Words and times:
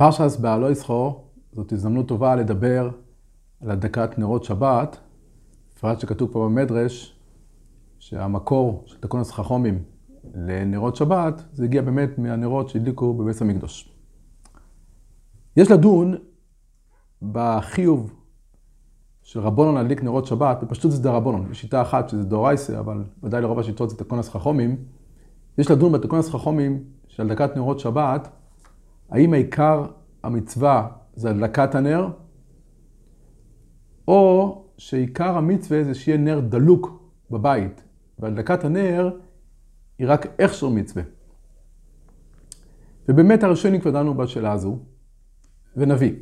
פרשס 0.00 0.36
בעלו 0.36 0.70
יסחור, 0.70 1.24
זאת 1.52 1.72
הזדמנות 1.72 2.08
טובה 2.08 2.36
לדבר 2.36 2.90
על 3.62 3.70
הדלקת 3.70 4.18
נרות 4.18 4.44
שבת, 4.44 4.96
בפרט 5.74 6.00
שכתוב 6.00 6.32
פה 6.32 6.44
במדרש, 6.44 7.18
שהמקור 7.98 8.82
של 8.86 8.96
תקונס 9.00 9.30
חכומים 9.30 9.82
לנרות 10.34 10.96
שבת, 10.96 11.42
זה 11.52 11.64
הגיע 11.64 11.82
באמת 11.82 12.18
מהנרות 12.18 12.68
שהדליקו 12.68 13.14
בבית 13.14 13.40
המקדוש. 13.40 13.92
יש 15.56 15.70
לדון 15.70 16.14
בחיוב 17.32 18.12
של 19.22 19.40
רבונון 19.40 19.74
להדליק 19.74 20.02
נרות 20.02 20.26
שבת, 20.26 20.58
בפשטות 20.62 20.90
זה 20.90 21.02
דרבונון, 21.02 21.48
יש 21.50 21.60
שיטה 21.60 21.82
אחת 21.82 22.08
שזה 22.08 22.24
דאורייסה, 22.24 22.78
אבל 22.78 23.04
ודאי 23.22 23.42
לרוב 23.42 23.58
השיטות 23.58 23.90
זה 23.90 23.96
תקונס 23.96 24.28
חכומים. 24.28 24.76
יש 25.58 25.70
לדון 25.70 25.92
בתקונס 25.92 26.30
חכומים 26.30 26.84
של 27.08 27.22
הדלקת 27.22 27.56
נרות 27.56 27.80
שבת, 27.80 28.28
האם 29.10 29.32
העיקר 29.32 29.86
המצווה 30.22 30.88
זה 31.14 31.30
הדלקת 31.30 31.74
הנר, 31.74 32.08
או 34.08 34.64
שעיקר 34.76 35.36
המצווה 35.36 35.84
זה 35.84 35.94
שיהיה 35.94 36.18
נר 36.18 36.40
דלוק 36.40 37.02
בבית, 37.30 37.82
והדלקת 38.18 38.64
הנר 38.64 39.10
היא 39.98 40.06
רק 40.10 40.26
איכשהו 40.38 40.70
מצווה. 40.70 41.02
ובאמת 43.08 43.42
הראשונים 43.42 43.80
כבר 43.80 43.90
דנו 43.90 44.14
בשאלה 44.14 44.52
הזו, 44.52 44.78
ונביא. 45.76 46.14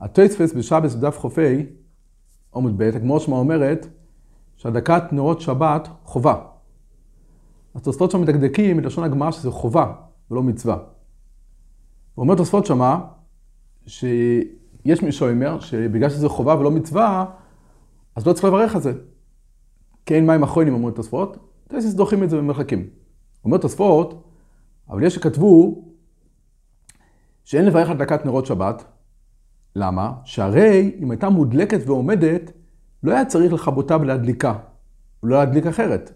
הטייספס 0.00 0.52
בשבס 0.52 0.94
בדף 0.94 1.18
חופי, 1.18 1.66
עמוד 2.54 2.78
ב', 2.78 2.82
הגמור 2.82 3.18
שמה 3.18 3.36
אומרת 3.36 3.86
שהדלקת 4.56 5.02
נרות 5.12 5.40
שבת 5.40 5.88
חובה. 6.04 6.44
אז 7.74 7.82
תוספות 7.82 8.10
שם 8.10 8.20
מדקדקים 8.20 8.76
מלשון 8.76 9.04
הגמרא 9.04 9.30
שזה 9.30 9.50
חובה 9.50 9.92
ולא 10.30 10.42
מצווה. 10.42 10.78
ואומר 12.16 12.34
תוספות 12.34 12.66
שמה, 12.66 13.00
שיש 13.86 15.02
מי 15.02 15.12
שאומר 15.12 15.60
שבגלל 15.60 16.10
שזה 16.10 16.28
חובה 16.28 16.58
ולא 16.58 16.70
מצווה, 16.70 17.24
אז 18.16 18.26
לא 18.26 18.32
צריך 18.32 18.44
לברך 18.44 18.74
על 18.74 18.80
זה. 18.80 18.92
כי 20.06 20.14
אין 20.14 20.26
מים 20.26 20.42
אחרונים, 20.42 20.74
אומרים 20.74 20.94
תוספות, 20.94 21.36
טייסס 21.68 21.92
דוחים 21.92 22.22
את 22.22 22.30
זה 22.30 22.36
במרחקים. 22.36 22.88
אומר 23.44 23.58
תוספות, 23.58 24.22
אבל 24.90 25.02
יש 25.02 25.14
שכתבו 25.14 25.84
שאין 27.44 27.64
לברך 27.64 27.90
על 27.90 27.96
דלקת 27.96 28.26
נרות 28.26 28.46
שבת. 28.46 28.84
למה? 29.76 30.12
שהרי 30.24 30.96
אם 30.98 31.10
הייתה 31.10 31.28
מודלקת 31.28 31.80
ועומדת, 31.86 32.52
לא 33.02 33.12
היה 33.12 33.24
צריך 33.24 33.52
לכבותה 33.52 33.96
ולהדליקה, 33.96 34.58
ולא 35.22 35.36
להדליק 35.36 35.66
אחרת. 35.66 36.12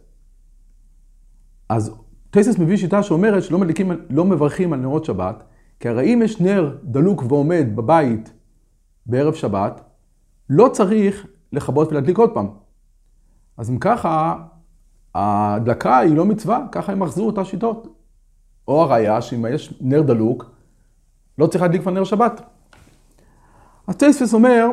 אז 1.68 1.94
טייסס 2.30 2.58
מביא 2.58 2.76
שיטה 2.76 3.02
שאומרת 3.02 3.42
שלא 3.42 3.58
מדליקים, 3.58 3.92
לא 4.10 4.24
מברכים 4.24 4.72
על 4.72 4.80
נרות 4.80 5.04
שבת, 5.04 5.44
כי 5.80 5.88
הרי 5.88 6.14
אם 6.14 6.22
יש 6.24 6.40
נר 6.40 6.76
דלוק 6.84 7.22
ועומד 7.28 7.66
בבית 7.74 8.32
בערב 9.06 9.34
שבת, 9.34 9.80
לא 10.48 10.68
צריך 10.72 11.26
לכבות 11.52 11.88
ולהדליק 11.88 12.18
עוד 12.18 12.34
פעם. 12.34 12.48
אז 13.56 13.70
אם 13.70 13.78
ככה, 13.78 14.36
ההדלקה 15.14 15.98
היא 15.98 16.16
לא 16.16 16.24
מצווה, 16.24 16.66
ככה 16.72 16.92
הם 16.92 16.98
מחזירו 16.98 17.30
את 17.30 17.38
השיטות. 17.38 17.96
או 18.68 18.82
הראיה 18.82 19.22
שאם 19.22 19.46
יש 19.50 19.74
נר 19.80 20.02
דלוק, 20.02 20.50
לא 21.38 21.46
צריך 21.46 21.62
להדליק 21.62 21.82
כבר 21.82 21.90
נר 21.90 22.04
שבת. 22.04 22.42
אז 23.86 23.96
טייספס 23.96 24.34
אומר 24.34 24.66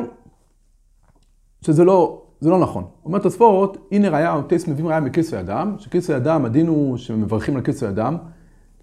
שזה 1.60 1.84
לא, 1.84 2.22
לא 2.42 2.58
נכון. 2.58 2.84
אומר 3.04 3.18
תוספות, 3.18 3.88
הנה 3.92 4.08
ראיה, 4.08 4.42
טייספס 4.48 4.68
מביא 4.68 4.84
ראיה 4.84 5.00
מכיסוי 5.00 5.40
אדם, 5.40 5.74
שכיסוי 5.78 6.16
אדם, 6.16 6.44
הדין 6.44 6.66
הוא 6.66 6.96
שמברכים 6.96 7.56
על 7.56 7.62
כיסוי 7.62 7.88
אדם, 7.88 8.16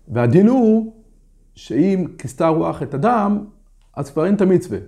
והדין 0.08 0.48
הוא 0.48 0.94
שאם 1.56 2.06
כיסתה 2.17 2.48
רוח 2.48 2.84
את 2.84 2.94
הדם, 2.94 3.45
אז 3.94 4.09
כבר 4.09 4.25
אין 4.25 4.36
את 4.36 4.42
המצווה. 4.42 4.80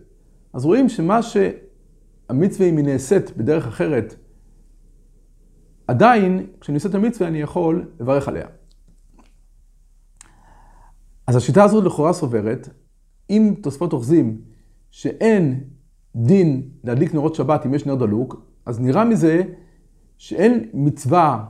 אז 0.53 0.65
רואים 0.65 0.89
שמה 0.89 1.19
שהמצווה 1.23 2.69
אם 2.69 2.77
היא 2.77 2.85
נעשית 2.85 3.37
בדרך 3.37 3.67
אחרת, 3.67 4.15
עדיין, 5.87 6.47
כשאני 6.61 6.75
עושה 6.75 6.89
את 6.89 6.95
המצווה 6.95 7.27
אני 7.27 7.41
יכול 7.41 7.91
לברך 7.99 8.27
עליה. 8.27 8.47
אז 11.27 11.35
השיטה 11.35 11.63
הזאת 11.63 11.83
לכאורה 11.85 12.13
סוברת, 12.13 12.69
אם 13.29 13.53
תוספות 13.61 13.93
אוחזים 13.93 14.41
שאין 14.91 15.63
דין 16.15 16.69
להדליק 16.83 17.13
נרות 17.13 17.35
שבת 17.35 17.65
אם 17.65 17.73
יש 17.73 17.85
נר 17.85 17.95
דלוק, 17.95 18.35
אז 18.65 18.79
נראה 18.79 19.05
מזה 19.05 19.41
שאין 20.17 20.69
מצווה 20.73 21.45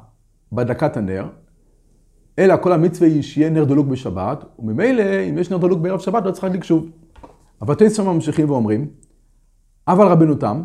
בהדלקת 0.52 0.97
הנר, 0.97 1.30
אלא 2.40 2.56
כל 2.62 2.72
המצווה 2.72 3.08
היא 3.08 3.22
שיהיה 3.22 3.50
נר 3.50 3.64
דלוק 3.64 3.88
בשבת, 3.88 4.46
וממילא 4.59 5.03
אם 5.30 5.38
יש 5.38 5.52
נר 5.52 5.58
דלוק 5.58 5.80
בערב 5.80 6.00
שבת 6.00 6.25
לא 6.25 6.31
צריך 6.31 6.44
להדליק 6.44 6.64
שוב. 6.64 6.90
אבל 7.62 7.75
תייסר 7.75 8.03
ממשיכים 8.03 8.50
ואומרים, 8.50 8.88
אבל 9.88 10.08
רבנו 10.08 10.36
תם 10.36 10.64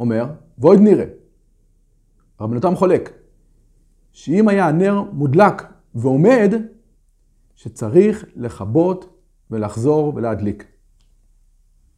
אומר, 0.00 0.26
ועוד 0.58 0.80
נראה, 0.80 1.04
רבנו 2.40 2.60
תם 2.60 2.76
חולק, 2.76 3.12
שאם 4.12 4.48
היה 4.48 4.68
הנר 4.68 5.02
מודלק 5.12 5.62
ועומד, 5.94 6.54
שצריך 7.54 8.24
לכבות 8.36 9.20
ולחזור 9.50 10.12
ולהדליק. 10.14 10.64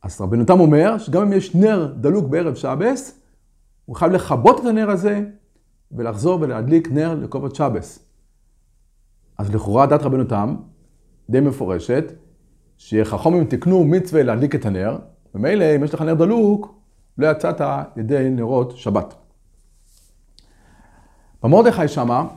אז 0.03 0.21
רבנו 0.21 0.45
תם 0.45 0.61
אומר 0.61 0.99
שגם 0.99 1.23
אם 1.23 1.33
יש 1.33 1.55
נר 1.55 1.95
דלוק 2.01 2.27
בערב 2.27 2.55
שבס, 2.55 3.21
הוא 3.85 3.97
חייב 3.97 4.13
לכבות 4.13 4.61
את 4.61 4.65
הנר 4.65 4.91
הזה 4.91 5.25
ולחזור 5.93 6.41
ולהדליק 6.41 6.91
נר 6.91 7.15
לכובד 7.15 7.55
שבס. 7.55 8.08
אז 9.39 9.55
לכאורה 9.55 9.87
דת 9.87 10.03
רבנו 10.03 10.25
תם 10.25 10.57
די 11.31 11.41
מפורשת, 11.41 12.13
שחכומים 12.77 13.45
תקנו 13.45 13.85
מצווה 13.85 14.23
להדליק 14.23 14.55
את 14.55 14.67
הנר, 14.67 14.99
ומילא 15.35 15.65
אם 15.77 15.85
יש 15.85 15.95
לך 15.95 16.03
נר 16.03 16.15
דלוק, 16.15 16.75
לא 17.19 17.27
יצאת 17.27 17.61
ידי 17.97 18.31
נרות 18.31 18.77
שבת. 18.77 19.15
במרדכי 21.43 21.89
שמה, 21.89 22.29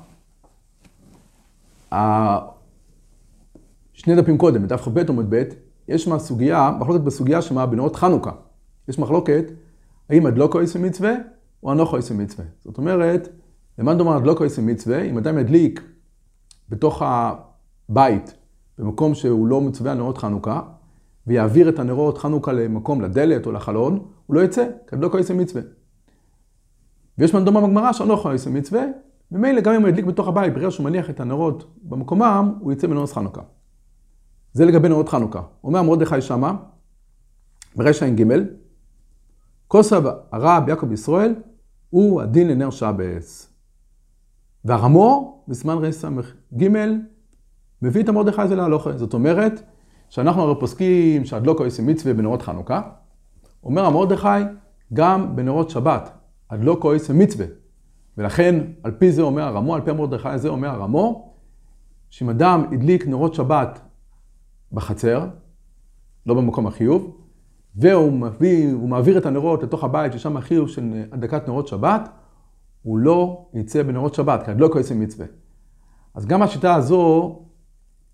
שני 3.94 4.16
דפים 4.16 4.38
קודם, 4.38 4.64
בדף 4.64 4.82
כ"ב 4.82 5.10
עמוד 5.10 5.26
ב', 5.30 5.44
יש 5.88 6.04
שם 6.04 6.20
סוגיה, 6.20 6.72
מחלוקת 6.80 7.02
בסוגיה 7.02 7.42
שמה 7.42 7.66
בנרות 7.66 7.96
חנוכה. 7.96 8.32
יש 8.88 9.00
מחלוקת, 9.00 9.44
האם 10.10 10.26
הדלוקו 10.26 10.62
יעשה 10.62 10.80
מצווה 10.80 11.14
או 11.64 11.72
אנוכו 11.72 11.96
יעשה 11.96 12.14
מצווה. 12.14 12.46
זאת 12.60 12.78
אומרת, 12.78 13.30
למען 13.78 13.98
דומה 13.98 14.16
הדלוקו 14.16 14.44
יעשה 14.44 14.62
מצווה, 14.62 15.02
אם 15.02 15.18
אדם 15.18 15.38
ידליק 15.38 15.82
בתוך 16.72 17.02
הבית, 17.06 18.34
במקום 18.78 19.16
שהוא 19.16 19.48
לא 19.48 19.62
מצווה 19.62 19.94
נרות 19.94 20.18
חנוכה, 20.18 20.62
ויעביר 21.28 21.70
את 21.70 21.80
הנרות 21.80 22.18
חנוכה 22.18 22.52
למקום, 22.52 23.02
לדלת 23.02 23.46
או 23.46 23.52
לחלון, 23.52 24.06
הוא 24.26 24.36
לא 24.36 24.42
יצא, 24.42 24.68
כי 24.88 24.96
הדלוקו 24.96 25.18
יעשה 25.18 25.34
מצווה. 25.34 25.62
ויש 27.18 27.34
מנדומה 27.34 27.62
בגמרא 27.62 27.94
שאנוכו 27.94 28.32
יעשה 28.32 28.50
מצווה, 28.50 28.84
ומילא 29.32 29.62
גם 29.62 29.74
אם 29.74 29.82
הוא 29.82 29.90
ידליק 29.90 30.06
בתוך 30.06 30.28
הבית, 30.28 30.54
ברגע 30.54 30.72
שהוא 30.72 30.84
מניח 30.84 31.10
את 31.10 31.20
הנרות 31.20 31.76
במקומם, 31.84 32.54
הוא 32.60 32.74
יצא 32.74 32.88
בנרות 32.88 33.12
חנוכה. 33.12 33.42
זה 34.54 34.66
לגבי 34.66 34.90
נרות 34.90 35.10
חנוכה. 35.10 35.42
אומר 35.64 35.82
מרדכי 35.82 36.22
שמה, 36.22 36.56
ברשע 37.76 38.06
ע"ג, 38.06 38.24
כוסב 39.68 40.04
הרב 40.32 40.70
יעקב 40.70 40.92
ישראל 40.92 41.36
הוא 41.90 42.22
הדין 42.22 42.48
לנר 42.48 42.70
שבס. 42.70 43.51
והרמו 44.66 45.44
בזמן 45.48 45.78
רס"ג 45.78 46.68
מביא 47.82 48.04
את 48.04 48.10
המרדכי 48.10 48.42
הזה 48.42 48.56
להלוכה. 48.56 48.98
זאת 48.98 49.14
אומרת, 49.14 49.62
שאנחנו 50.10 50.42
הרי 50.42 50.60
פוסקים 50.60 51.26
שהדלוקו 51.26 51.64
יעשה 51.64 51.84
מצווה 51.84 52.14
בנרות 52.14 52.42
חנוכה. 52.42 52.82
אומר 53.64 53.86
המרדכי, 53.86 54.28
גם 54.94 55.36
בנרות 55.36 55.70
שבת, 55.70 56.12
הדלוקו 56.50 56.94
יעשה 56.94 57.14
מצווה. 57.14 57.46
ולכן, 58.18 58.60
על 58.84 58.92
פי 58.92 59.12
זה 59.12 59.22
אומר 59.22 59.44
הרמו, 59.44 59.76
על 59.76 59.82
פי 59.82 59.92
המרדכי 59.92 60.30
הזה 60.30 60.50
אומר 60.50 60.70
הרמו, 60.70 61.34
שאם 62.10 62.30
אדם 62.30 62.64
הדליק 62.72 63.08
נרות 63.08 63.34
שבת 63.34 63.82
בחצר, 64.72 65.28
לא 66.26 66.34
במקום 66.34 66.68
החיוב, 66.68 67.18
והוא 67.76 68.12
מביא, 68.12 68.76
מעביר 68.76 69.18
את 69.18 69.26
הנרות 69.26 69.64
לתוך 69.64 69.84
הבית 69.84 70.14
ששם 70.14 70.38
החיוב 70.38 70.70
של 70.70 71.04
הדלקת 71.12 71.48
נרות 71.48 71.68
שבת, 71.68 72.10
הוא 72.82 72.98
לא 72.98 73.50
יצא 73.54 73.84
בנרות 73.84 74.14
שבת, 74.14 74.44
כי 74.46 74.52
הדלוקו 74.52 74.80
יצא 74.80 74.96
מצווה. 74.96 75.26
אז 76.14 76.26
גם 76.26 76.42
השיטה 76.42 76.76
הזו, 76.76 77.40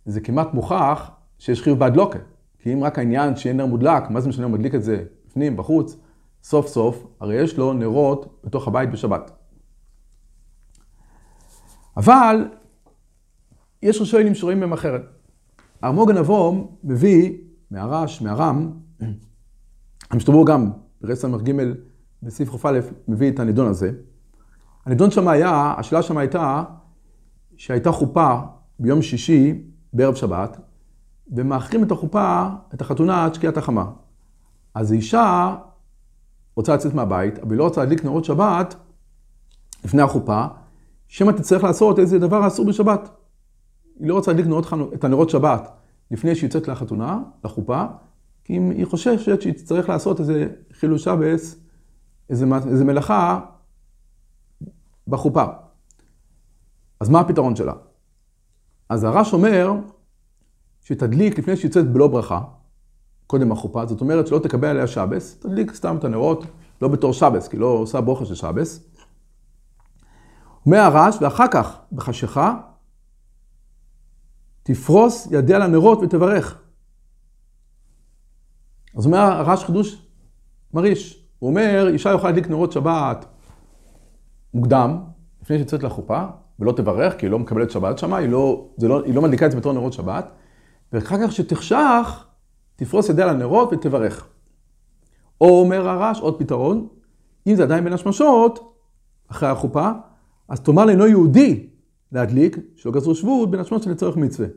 זה 0.06 0.22
כמעט 0.22 0.54
מוכח 0.54 1.12
שיש 1.40 1.62
חיוב 1.62 1.80
בהדלוקה. 1.80 2.19
כי 2.60 2.74
אם 2.74 2.84
רק 2.84 3.00
העניין 3.00 3.36
שיהיה 3.36 3.56
נר 3.56 3.66
מודלק, 3.66 4.10
מה 4.10 4.22
זה 4.22 4.30
משנה 4.30 4.46
אם 4.46 4.52
מדליק 4.52 4.75
את 4.75 4.84
זה 4.84 5.04
בפנים, 5.28 5.58
בחוץ, 5.58 5.98
סוף 6.44 6.68
סוף, 6.68 7.08
הרי 7.19 7.36
יש 7.36 7.58
לו 7.58 7.74
נרות 7.74 8.42
בתוך 8.44 8.68
הבית 8.68 8.92
בשבת. 8.92 9.31
אבל 11.98 12.48
יש 13.81 14.02
ראשונים 14.02 14.36
שרואים 14.36 14.60
בהם 14.60 14.74
אחרת. 14.74 15.02
ארמוגן 15.84 16.18
אבום 16.18 16.75
מביא 16.84 17.38
מהרש, 17.72 18.22
מהרם, 18.22 18.72
המשתברו 20.12 20.46
גם 20.46 20.72
ברס"ג 21.02 21.54
בסעיף 22.24 22.50
כ"א 22.50 22.80
מביא 23.08 23.31
את 23.31 23.40
הנידון 23.40 23.68
הזה. 23.68 23.92
הנידון 24.88 25.12
שם 25.12 25.28
היה, 25.28 25.74
השאלה 25.78 26.01
שם 26.01 26.18
הייתה 26.18 26.63
שהייתה 27.57 27.92
חופה 27.92 28.39
ביום 28.80 29.01
שישי 29.01 29.62
בערב 29.94 30.16
שבת, 30.16 30.57
ומאחרים 31.31 31.84
את 31.84 31.92
החופה, 31.92 32.50
את 32.74 32.81
החתונה 32.81 33.25
עד 33.25 33.34
שקיעת 33.34 33.57
החמה. 33.57 33.86
אז 34.74 34.94
אישה 34.94 35.56
רוצה 36.56 36.75
לצאת 36.75 36.94
מהבית, 36.94 37.39
אבל 37.39 37.51
היא 37.51 37.57
לא 37.57 37.63
רוצה 37.63 37.81
להדליק 37.81 38.06
נרות 38.06 38.25
שבת 38.25 38.75
לפני 39.86 40.01
החופה, 40.01 40.45
שמא 41.07 41.31
תצטרך 41.31 41.63
לעשות 41.63 42.00
איזה 42.00 42.19
דבר 42.19 42.48
אסור 42.48 42.66
בשבת. 42.66 43.10
היא 44.00 44.07
לא 44.07 44.13
רוצה 44.13 44.31
להדליק 44.31 44.48
נרות, 44.48 44.68
את 44.94 45.04
הנרות 45.04 45.30
שבת 45.30 45.72
לפני 46.12 46.36
שהיא 46.36 46.48
יוצאת 46.48 46.68
לחתונה, 46.68 47.19
לחופה, 47.45 47.86
כי 48.44 48.54
היא 48.54 48.86
חוששת 48.86 49.42
שהיא 49.42 49.54
תצטרך 49.54 49.90
לעשות 49.90 50.19
איזה 50.19 50.48
חילול 50.72 50.98
שבס, 50.98 51.60
איזה, 52.30 52.45
איזה 52.68 52.86
מלאכה 52.86 53.40
בחופה. 55.07 55.44
אז 57.00 57.09
מה 57.09 57.19
הפתרון 57.19 57.56
שלה? 57.56 57.74
אז 58.89 59.04
הרש 59.04 59.33
אומר 59.33 59.71
שתדליק 60.81 61.39
לפני 61.39 61.56
שהיא 61.56 61.69
יוצאת 61.69 61.92
בלא 61.92 62.07
ברכה, 62.07 62.42
קודם 63.27 63.51
החופה, 63.51 63.86
זאת 63.86 64.01
אומרת 64.01 64.27
שלא 64.27 64.39
תקבל 64.39 64.68
עליה 64.68 64.88
שבס, 64.88 65.39
תדליק 65.39 65.74
סתם 65.74 65.98
את 65.98 66.04
הנרות, 66.04 66.45
לא 66.81 66.88
בתור 66.88 67.13
שבס, 67.13 67.48
כי 67.48 67.57
לא 67.57 67.65
עושה 67.65 68.01
ברוכה 68.01 68.25
של 68.25 68.36
שבס. 68.36 68.83
אומר 70.65 70.77
הרש, 70.77 71.18
ואחר 71.21 71.48
כך, 71.51 71.77
בחשיכה, 71.92 72.56
תפרוס 74.63 75.27
ידיה 75.31 75.59
לנרות 75.59 76.00
ותברך. 76.01 76.62
אז 78.98 79.06
אומר 79.06 79.19
הרש 79.19 79.63
חידוש 79.63 80.07
מרעיש. 80.74 81.27
הוא 81.39 81.50
אומר, 81.50 81.88
אישה 81.88 82.13
יכולה 82.13 82.30
להדליק 82.31 82.50
נרות 82.50 82.71
שבת 82.71 83.25
מוקדם, 84.53 84.97
לפני 85.41 85.57
שיוצאת 85.57 85.83
לחופה, 85.83 86.25
ולא 86.59 86.71
תברך, 86.71 87.17
כי 87.17 87.25
היא 87.25 87.31
לא 87.31 87.39
מקבלת 87.39 87.71
שבת 87.71 87.97
שמה, 87.97 88.17
היא 88.17 88.29
לא, 88.29 88.69
לא, 88.81 89.03
היא 89.03 89.15
לא 89.15 89.21
מדליקה 89.21 89.45
את 89.45 89.51
זה 89.51 89.57
בתור 89.57 89.73
נרות 89.73 89.94
שבת, 89.94 90.31
ואחר 90.94 91.27
כך 91.27 91.31
שתחשך, 91.31 92.25
תפרוס 92.75 93.09
ידיה 93.09 93.25
לנרות 93.25 93.73
ותברך. 93.73 94.27
או 95.41 95.61
אומר 95.61 95.88
הרש, 95.88 96.19
עוד 96.19 96.39
פתרון, 96.39 96.88
אם 97.47 97.55
זה 97.55 97.63
עדיין 97.63 97.83
בין 97.83 97.94
השמשות, 97.94 98.77
אחרי 99.27 99.49
החופה, 99.49 99.91
אז 100.47 100.59
תאמר 100.59 100.85
לאינו 100.85 101.07
יהודי 101.07 101.69
להדליק, 102.11 102.57
שלא 102.75 102.91
גזרו 102.91 103.15
שבות, 103.15 103.51
בין 103.51 103.59
השמשות 103.59 103.88
לצורך 103.88 104.17
מצווה. 104.17 104.47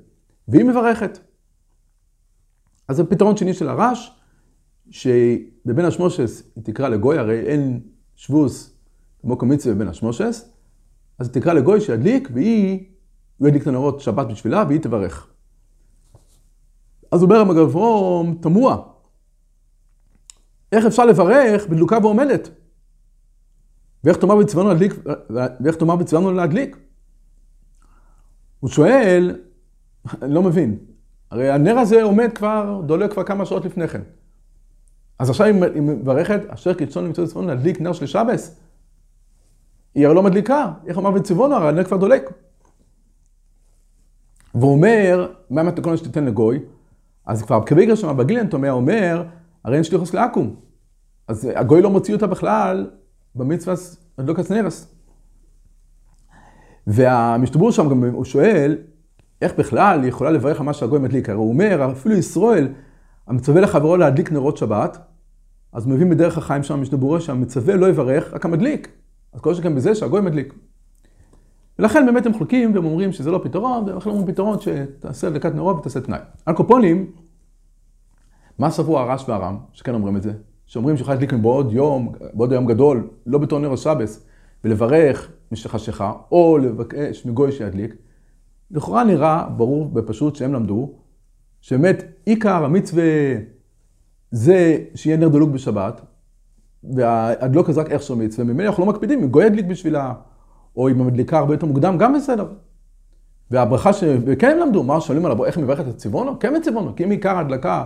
והיא 0.49 0.65
מברכת. 0.65 1.19
אז 2.89 2.97
זה 2.97 3.05
פתרון 3.05 3.37
שני 3.37 3.55
של 3.55 3.69
הרש, 3.69 4.21
שבבין 4.91 5.85
השמושס 5.85 6.43
היא 6.57 6.65
תקרא 6.65 6.89
לגוי, 6.89 7.19
הרי 7.19 7.41
אין 7.41 7.81
שבוס 8.17 8.70
כמו 9.23 9.39
קומיציה 9.39 9.75
בבין 9.75 9.89
השמושס, 9.89 10.49
אז 11.19 11.29
תקרא 11.29 11.53
לגוי 11.53 11.81
שידליק, 11.81 12.29
והיא, 12.33 12.85
הוא 13.39 13.49
ידליק 13.49 13.63
את 13.63 13.67
הנרות 13.67 14.01
שבת 14.01 14.27
בשבילה, 14.27 14.65
והיא 14.69 14.81
תברך. 14.81 15.27
אז 17.13 17.23
אומר 17.23 17.37
המגל 17.37 17.69
פרום, 17.73 18.39
תמוה, 18.43 18.77
איך 20.73 20.87
אפשר 20.87 21.05
לברך 21.05 21.67
בדלוקה 21.67 21.99
ועומדת? 22.03 22.49
ואיך 24.05 24.17
תאמר 24.17 25.97
בצוונו 25.97 26.33
להדליק? 26.33 26.77
הוא 28.61 28.71
שואל, 28.71 29.41
אני 30.23 30.35
לא 30.35 30.43
מבין, 30.43 30.79
הרי 31.31 31.51
הנר 31.51 31.79
הזה 31.79 32.03
עומד 32.03 32.31
כבר, 32.35 32.83
דולק 32.87 33.13
כבר 33.13 33.25
כמה 33.25 33.47
שעות 33.47 33.65
לפני 33.65 33.89
כן. 33.89 34.03
אז 35.19 35.31
עכשיו 35.31 35.47
היא 35.47 35.83
מברכת, 35.83 36.41
אשר 36.49 36.75
קידשון 36.75 37.05
למצוא 37.05 37.25
את 37.25 37.37
להדליק 37.47 37.81
נר 37.81 37.93
של 37.93 38.07
שבס? 38.07 38.61
היא 39.95 40.07
הרי 40.07 40.15
לא 40.15 40.23
מדליקה, 40.23 40.73
איך 40.87 40.99
אמר 40.99 41.11
בצבעונו, 41.11 41.55
הרי 41.55 41.69
הנר 41.69 41.85
כבר 41.85 41.97
דולק. 41.97 42.31
והוא 44.55 44.73
אומר, 44.73 45.33
מה 45.51 45.61
המתכון 45.61 45.97
שתיתן 45.97 46.25
לגוי? 46.25 46.59
אז 47.27 47.43
כבר 47.43 47.61
קביגר 47.67 47.95
שם 47.95 48.17
בגילן 48.17 48.47
תומע 48.47 48.71
אומר, 48.71 49.25
הרי 49.65 49.77
אין 49.77 49.85
שליחוס 49.85 50.15
לעכו"ם. 50.15 50.55
אז 51.29 51.49
הגוי 51.55 51.83
לא 51.83 51.91
מוציא 51.91 52.15
אותה 52.15 52.27
בכלל 52.27 52.91
במצווה 53.35 53.75
הדלוקת 54.19 54.51
נרס. 54.51 54.95
והמשתבור 56.87 57.73
שם 57.73 57.89
גם, 57.89 58.05
הוא 58.05 58.25
שואל, 58.25 58.79
איך 59.43 59.55
בכלל 59.59 60.01
היא 60.01 60.09
יכולה 60.09 60.31
לברך 60.31 60.61
על 60.61 60.67
מה 60.67 60.73
שהגוי 60.73 60.99
מדליק? 60.99 61.29
הרי 61.29 61.39
הוא 61.39 61.49
אומר, 61.49 61.93
אפילו 61.93 62.15
ישראל, 62.15 62.69
המצווה 63.27 63.61
לחברו 63.61 63.97
להדליק 63.97 64.33
נרות 64.33 64.57
שבת, 64.57 64.99
אז 65.73 65.85
הוא 65.85 65.95
מבין 65.95 66.11
בדרך 66.11 66.39
החיים 66.39 66.63
שם, 66.63 66.81
משתבורה 66.81 67.21
שהמצווה 67.21 67.77
לא 67.77 67.89
יברך, 67.89 68.35
רק 68.35 68.45
המדליק. 68.45 69.00
אז 69.33 69.41
כל 69.41 69.55
שכן 69.55 69.75
בזה 69.75 69.95
שהגוי 69.95 70.21
מדליק. 70.21 70.55
ולכן 71.79 72.07
באמת 72.07 72.27
הם 72.27 72.33
חולקים 72.33 72.75
והם 72.75 72.85
אומרים 72.85 73.13
שזה 73.13 73.31
לא 73.31 73.41
פתרון, 73.45 73.85
והם 73.85 73.99
אומרים 74.07 74.27
פתרון 74.27 74.59
שתעשה 74.61 75.27
הדלקת 75.27 75.55
נרות 75.55 75.77
ותעשה 75.77 76.01
תנאי. 76.01 76.19
על 76.47 76.55
קופונים, 76.55 77.13
מה 78.59 78.71
סברו 78.71 78.99
הרש 78.99 79.29
והרם, 79.29 79.59
שכן 79.73 79.95
אומרים 79.95 80.17
את 80.17 80.23
זה? 80.23 80.33
שאומרים 80.67 80.97
שיכול 80.97 81.15
להדליק 81.15 81.33
בעוד 81.33 81.73
יום, 81.73 82.13
בעוד 82.33 82.53
יום 82.53 82.67
גדול, 82.67 83.09
לא 83.27 83.39
בתור 83.39 83.59
נר 83.59 83.73
השבס, 83.73 84.27
ולברך 84.65 85.31
משחשיכה, 85.53 86.13
או 86.33 86.59
לבקש 86.59 87.27
מגוי 87.27 87.53
שידליק, 87.53 87.95
לכאורה 88.71 89.05
נראה 89.05 89.49
ברור 89.49 89.91
ופשוט 89.95 90.37
שהם 90.37 90.55
למדו, 90.55 90.93
שבאמת 91.61 92.05
עיקר 92.25 92.65
המצווה 92.65 93.05
זה 94.31 94.77
שיהיה 94.95 95.17
נר 95.17 95.29
דלוק 95.29 95.51
בשבת, 95.51 96.01
והדלוק 96.85 97.69
הזה 97.69 97.81
רק 97.81 97.91
איך 97.91 98.03
של 98.03 98.15
מצווה, 98.15 98.45
ממילא 98.45 98.69
אנחנו 98.69 98.85
לא 98.85 98.93
מקפידים, 98.93 99.23
אם 99.23 99.29
גוי 99.29 99.47
ידליק 99.47 99.67
בשבילה, 99.67 100.15
או 100.77 100.89
אם 100.89 101.01
המדליקה 101.01 101.39
הרבה 101.39 101.55
יותר 101.55 101.67
מוקדם, 101.67 101.99
גם 101.99 102.15
בסדר. 102.15 102.53
והברכה 103.51 103.93
ש... 103.93 104.05
וכן 104.27 104.51
הם 104.51 104.59
למדו, 104.59 104.83
מה 104.83 105.01
שואלים 105.01 105.25
עליו, 105.25 105.45
איך 105.45 105.59
מברכת 105.59 105.89
את 105.89 105.95
הציוונו? 105.95 106.39
כן 106.39 106.61
בציוונו, 106.61 106.97
כי 106.97 107.05
אם 107.05 107.11
עיקר 107.11 107.37
ההדלקה 107.37 107.85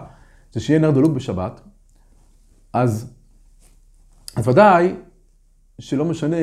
זה 0.52 0.60
שיהיה 0.60 0.80
נר 0.80 0.90
דלוק 0.90 1.12
בשבת, 1.12 1.60
אז, 2.72 3.14
אז 4.36 4.48
ודאי 4.48 4.94
שלא 5.78 6.04
משנה 6.04 6.36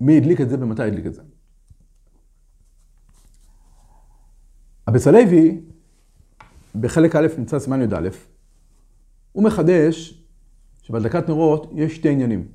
מי 0.00 0.16
הדליק 0.16 0.40
את 0.40 0.48
זה 0.48 0.56
ומתי 0.60 0.82
הדליק 0.82 1.06
את 1.06 1.14
זה. 1.14 1.22
הבצלוי, 4.86 5.60
בחלק 6.80 7.16
א' 7.16 7.26
נמצא 7.38 7.58
סימן 7.58 7.82
י"א, 7.82 8.08
הוא 9.32 9.44
מחדש 9.44 10.21
שבהדלקת 10.82 11.28
נרות 11.28 11.70
יש 11.74 11.96
שתי 11.96 12.08
עניינים. 12.08 12.48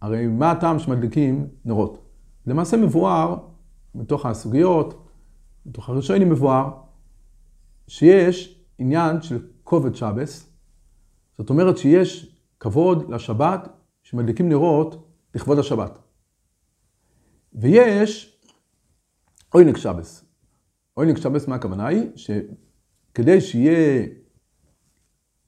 הרי 0.00 0.26
מה 0.26 0.50
הטעם 0.50 0.78
שמדליקים 0.78 1.48
נרות? 1.64 2.04
למעשה 2.46 2.76
מבואר, 2.76 3.36
מתוך 3.94 4.26
הסוגיות, 4.26 5.08
מתוך 5.66 5.88
הראשונים 5.88 6.30
מבואר, 6.30 6.70
שיש 7.88 8.64
עניין 8.78 9.22
של 9.22 9.46
כובד 9.64 9.94
שבס, 9.94 10.50
זאת 11.38 11.50
אומרת 11.50 11.78
שיש 11.78 12.36
כבוד 12.60 13.10
לשבת 13.10 13.68
שמדליקים 14.02 14.48
נרות 14.48 15.08
לכבוד 15.34 15.58
השבת. 15.58 15.98
ויש 17.52 18.40
עוינג 19.48 19.76
שבס. 19.76 20.24
עוינג 20.94 21.16
שבס, 21.16 21.48
מה 21.48 21.54
הכוונה 21.54 21.86
היא? 21.86 22.02
שכדי 22.16 23.40
שיהיה, 23.40 24.06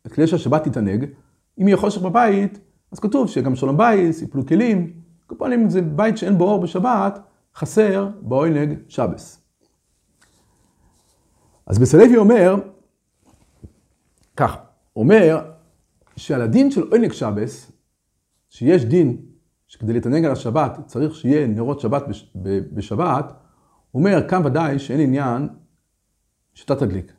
כדי 0.04 0.26
שהשבת 0.26 0.64
תתענג, 0.64 1.06
אם 1.60 1.68
יהיה 1.68 1.76
חושך 1.76 2.02
בבית, 2.02 2.58
אז 2.92 2.98
כתוב 2.98 3.28
שגם 3.28 3.56
שלום 3.56 3.76
בייס, 3.76 4.22
יפלו 4.22 4.46
כלים, 4.46 4.92
כפועלים 5.28 5.60
אם 5.60 5.70
זה 5.70 5.82
בית 5.82 6.18
שאין 6.18 6.38
בו 6.38 6.44
אור 6.44 6.62
בשבת, 6.62 7.20
חסר 7.54 8.08
בעוינג 8.20 8.78
שבס. 8.88 9.42
אז 11.66 11.78
בסלוי 11.78 12.16
אומר, 12.16 12.56
ככה, 14.36 14.56
אומר 14.96 15.52
שעל 16.16 16.42
הדין 16.42 16.70
של 16.70 16.82
עונג 16.90 17.12
שבס, 17.12 17.72
שיש 18.48 18.84
דין 18.84 19.16
שכדי 19.66 19.92
להתענג 19.92 20.25
על 20.25 20.32
השבת 20.32 20.78
צריך 20.86 21.14
שיהיה 21.14 21.46
נרות 21.46 21.80
שבת 21.80 22.02
בשבת, 22.72 23.32
הוא 23.90 24.00
אומר, 24.00 24.28
כאן 24.28 24.46
ודאי 24.46 24.78
שאין 24.78 25.00
עניין 25.00 25.48
שאתה 26.54 26.76
תדליק. 26.76 27.12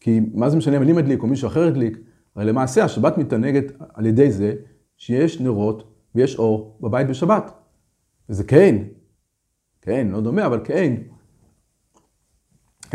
כי 0.00 0.20
מה 0.34 0.50
זה 0.50 0.56
משנה 0.56 0.76
אם 0.76 0.82
אני 0.82 0.92
מדליק 0.92 1.22
או 1.22 1.26
מישהו 1.26 1.48
אחר 1.48 1.64
ידליק? 1.64 1.98
הרי 2.38 2.46
למעשה 2.46 2.84
השבת 2.84 3.18
מתענגת 3.18 3.72
על 3.94 4.06
ידי 4.06 4.30
זה 4.30 4.54
שיש 4.96 5.40
נרות 5.40 5.94
ויש 6.14 6.38
אור 6.38 6.78
בבית 6.80 7.06
בשבת. 7.06 7.52
וזה 8.28 8.44
כן, 8.44 8.76
כן, 9.82 10.08
לא 10.10 10.20
דומה, 10.20 10.46
אבל 10.46 10.60
כן. 10.64 10.94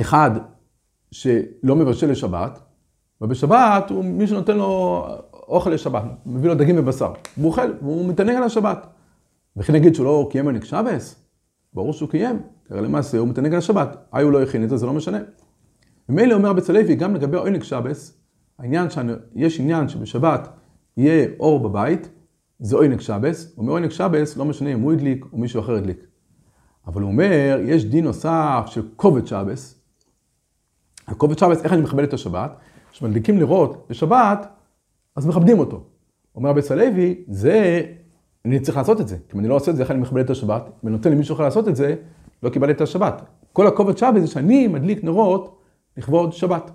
אחד 0.01 0.31
שלא 1.11 1.75
מבשל 1.75 2.11
לשבת, 2.11 2.59
ובשבת 3.21 3.89
הוא, 3.89 4.05
מישהו 4.05 4.37
נותן 4.37 4.57
לו 4.57 5.05
אוכל 5.33 5.69
לשבת, 5.69 6.03
מביא 6.25 6.49
לו 6.49 6.55
דגים 6.55 6.75
ובשר, 6.79 7.13
והוא 7.37 7.47
אוכל, 7.47 7.73
והוא 7.81 8.09
מתענג 8.09 8.35
על 8.35 8.43
השבת. 8.43 8.87
וכי 9.57 9.71
נגיד 9.71 9.95
שהוא 9.95 10.05
לא 10.05 10.27
קיים 10.31 10.45
עונג 10.45 10.63
שבס? 10.63 11.23
ברור 11.73 11.93
שהוא 11.93 12.09
קיים, 12.09 12.41
כי 12.67 12.73
למעשה 12.73 13.17
הוא 13.17 13.27
מתענג 13.27 13.51
על 13.51 13.57
השבת. 13.57 13.97
היי 14.11 14.23
הוא 14.23 14.31
לא 14.31 14.41
הכין 14.41 14.63
את 14.63 14.69
זה, 14.69 14.77
זה 14.77 14.85
לא 14.85 14.93
משנה. 14.93 15.19
ומילא 16.09 16.33
אומר 16.33 16.49
הבצלוי, 16.49 16.95
גם 16.95 17.15
לגבי 17.15 17.37
עונג 17.37 17.63
שבס, 17.63 18.22
העניין 18.63 18.87
שיש 18.89 19.59
עניין 19.59 19.87
שבשבת 19.89 20.49
יהיה 20.97 21.27
אור 21.39 21.59
בבית, 21.59 22.09
זה 22.59 22.75
עונג 22.75 22.99
שבס. 22.99 23.53
הוא 23.55 23.63
אומר 23.63 23.73
עונג 23.73 23.89
שבס, 23.89 24.37
לא 24.37 24.45
משנה 24.45 24.73
אם 24.73 24.79
הוא 24.79 24.93
הדליק 24.93 25.25
או 25.33 25.37
מישהו 25.37 25.59
אחר 25.59 25.75
הדליק. 25.75 26.05
אבל 26.87 27.01
הוא 27.01 27.11
אומר, 27.11 27.59
יש 27.63 27.85
דין 27.85 28.03
נוסף 28.03 28.63
של 28.65 28.81
כובד 28.95 29.27
שבס. 29.27 29.81
הכובד 31.07 31.37
שבס, 31.37 31.63
איך 31.63 31.73
אני 31.73 31.81
מכבד 31.81 32.03
את 32.03 32.13
השבת? 32.13 32.57
כשמדליקים 32.91 33.39
נרות 33.39 33.87
בשבת, 33.89 34.47
אז 35.15 35.27
מכבדים 35.27 35.59
אותו. 35.59 35.83
אומר 36.35 36.49
רבי 36.49 36.61
סלוי, 36.61 37.23
זה, 37.27 37.81
אני 38.45 38.59
צריך 38.59 38.77
לעשות 38.77 39.01
את 39.01 39.07
זה. 39.07 39.17
אם 39.35 39.39
אני 39.39 39.47
לא 39.47 39.55
עושה 39.55 39.71
את 39.71 39.75
זה, 39.75 39.83
איך 39.83 39.91
אני 39.91 39.99
מכבד 39.99 40.23
את 40.23 40.29
השבת? 40.29 40.69
ונותן 40.83 41.11
למישהו 41.11 41.35
אחר 41.35 41.43
לעשות 41.43 41.67
את 41.67 41.75
זה, 41.75 41.95
לא 42.43 42.49
קיבלתי 42.49 42.71
את 42.71 42.81
השבת. 42.81 43.21
כל 43.53 43.67
הכובד 43.67 43.97
שבס 43.97 44.21
זה 44.21 44.27
שאני 44.27 44.67
מדליק 44.67 45.03
נרות 45.03 45.61
לכבוד 45.97 46.33
שבת. 46.33 46.71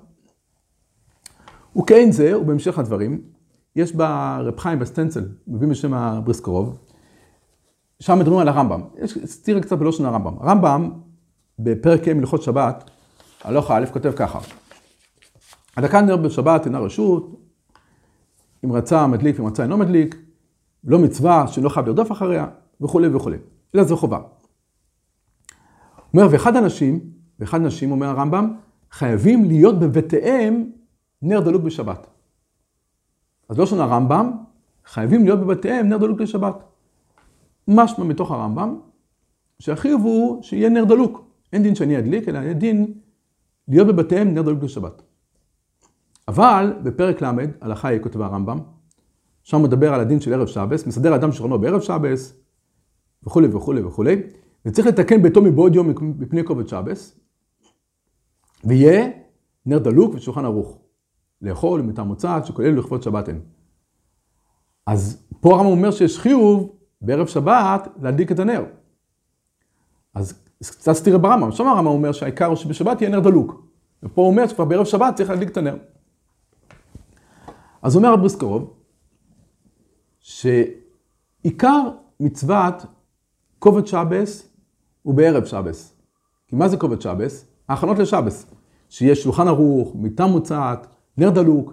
וכן 1.76 2.10
זה, 2.10 2.38
ובהמשך 2.38 2.78
הדברים, 2.78 3.20
יש 3.76 3.92
ברב 3.92 4.60
חיים 4.60 4.78
בסטנצל, 4.78 5.28
מביא 5.46 5.68
בשם 5.68 5.94
הבריסקרוב, 5.94 6.78
שם 8.00 8.18
מדברים 8.18 8.38
על 8.38 8.48
הרמב"ם. 8.48 8.80
יש 9.02 9.18
סתירה 9.24 9.60
קצת 9.60 9.78
בלושן 9.78 10.04
הרמב"ם. 10.04 10.34
הרמב"ם, 10.40 10.90
בפרק 11.58 12.08
ה' 12.08 12.14
מלכות 12.14 12.42
שבת, 12.42 12.90
הלוך 13.44 13.70
א', 13.70 13.84
כותב 13.92 14.12
ככה: 14.16 14.38
הדקה 15.76 16.00
נר 16.00 16.16
בשבת 16.16 16.66
אינה 16.66 16.78
רשות, 16.78 17.40
אם 18.64 18.72
רצה 18.72 19.06
מדליק, 19.06 19.40
אם 19.40 19.46
רצה 19.46 19.62
אינו 19.62 19.76
מדליק, 19.76 20.16
לא 20.84 20.98
מצווה 20.98 21.46
שלא 21.46 21.68
חייב 21.68 21.86
לרדוף 21.86 22.12
אחריה, 22.12 22.46
וכולי 22.80 23.08
וכולי. 23.08 23.36
אלא 23.74 23.84
זו 23.84 23.96
חובה. 23.96 24.20
אומר, 26.14 26.28
ואחד 26.30 26.56
אנשים, 26.56 27.00
ואחד 27.38 27.60
נשים, 27.60 27.90
אומר 27.90 28.06
הרמב"ם, 28.06 28.54
חייבים 28.90 29.44
להיות 29.44 29.78
בבתיהם 29.78 30.70
נר 31.22 31.40
דלוק 31.40 31.62
בשבת. 31.62 32.06
אז 33.48 33.58
לא 33.58 33.66
שונה 33.66 33.84
הרמב"ם, 33.84 34.32
חייבים 34.84 35.24
להיות 35.24 35.40
בבתיהם 35.40 35.88
נר 35.88 35.96
דלוק 35.96 36.20
לשבת. 36.20 36.54
משמע 37.68 38.04
מתוך 38.04 38.30
הרמב"ם, 38.30 38.80
שהחיוב 39.58 40.02
הוא 40.02 40.42
שיהיה 40.42 40.68
נר 40.68 40.84
דלוק. 40.84 41.24
אין 41.52 41.62
דין 41.62 41.74
שאני 41.74 41.98
אדליק, 41.98 42.28
אלא 42.28 42.38
יהיה 42.38 42.52
דין 42.52 42.94
להיות 43.68 43.86
בבתיהם 43.86 44.34
נר 44.34 44.42
דלוק 44.42 44.62
לשבת. 44.62 45.02
אבל 46.28 46.72
בפרק 46.82 47.22
ל', 47.22 47.26
הלכה 47.60 47.88
היא 47.88 48.00
כותב 48.02 48.20
הרמב"ם, 48.20 48.58
שם 49.42 49.62
מדבר 49.62 49.94
על 49.94 50.00
הדין 50.00 50.20
של 50.20 50.34
ערב 50.34 50.46
שבס, 50.46 50.86
מסדר 50.86 51.14
אדם 51.14 51.32
שכרונו 51.32 51.58
בערב 51.58 51.80
שבס, 51.80 52.40
וכולי 53.26 53.48
וכולי 53.48 53.82
וכולי, 53.82 54.22
וצריך 54.66 54.86
לתקן 54.86 55.22
ביתו 55.22 55.42
מבעוד 55.42 55.74
יום 55.74 55.88
מפני 56.18 56.44
כובד 56.44 56.68
שבס, 56.68 57.20
ויהיה 58.64 59.08
נר 59.66 59.78
דלוק 59.78 60.14
ושולחן 60.14 60.44
ערוך. 60.44 60.78
לאכול 61.42 61.82
מטעם 61.82 62.06
מוצעת 62.06 62.46
שכולל 62.46 62.78
לכבוד 62.78 63.02
שבת 63.02 63.28
אין. 63.28 63.40
אז 64.86 65.26
פה 65.40 65.54
הרמב"ם 65.54 65.70
אומר 65.70 65.90
שיש 65.90 66.18
חיוב 66.18 66.76
בערב 67.00 67.26
שבת 67.26 67.88
להדליק 68.02 68.32
את 68.32 68.38
הנר. 68.38 68.64
אז 70.14 70.42
קצת 70.60 70.92
סתירה 70.92 71.18
ברמב"ם, 71.18 71.52
שם 71.52 71.66
הרמב"ם 71.66 71.86
אומר 71.86 72.12
שהעיקר 72.12 72.46
הוא 72.46 72.56
שבשבת 72.56 73.00
יהיה 73.00 73.10
נר 73.10 73.20
דלוק. 73.20 73.62
ופה 74.02 74.22
הוא 74.22 74.30
אומר 74.30 74.46
שכבר 74.46 74.64
בערב 74.64 74.84
שבת 74.84 75.14
צריך 75.16 75.30
להדליק 75.30 75.48
את 75.48 75.56
הנר. 75.56 75.76
אז 77.82 77.96
אומר 77.96 78.12
רב 78.12 78.20
בריסקרוב, 78.20 78.74
שעיקר 80.20 81.88
מצוות 82.20 82.74
כובד 83.58 83.86
שבס 83.86 84.48
הוא 85.02 85.14
בערב 85.14 85.44
שבס. 85.44 85.96
כי 86.48 86.56
מה 86.56 86.68
זה 86.68 86.76
כובד 86.76 87.00
שבס? 87.00 87.44
ההכנות 87.68 87.98
לשבס. 87.98 88.46
שיש 88.88 89.22
שולחן 89.22 89.48
ערוך, 89.48 89.94
מיטה 89.94 90.26
מוצעת, 90.26 90.86
נר 91.18 91.30
דלוק. 91.30 91.72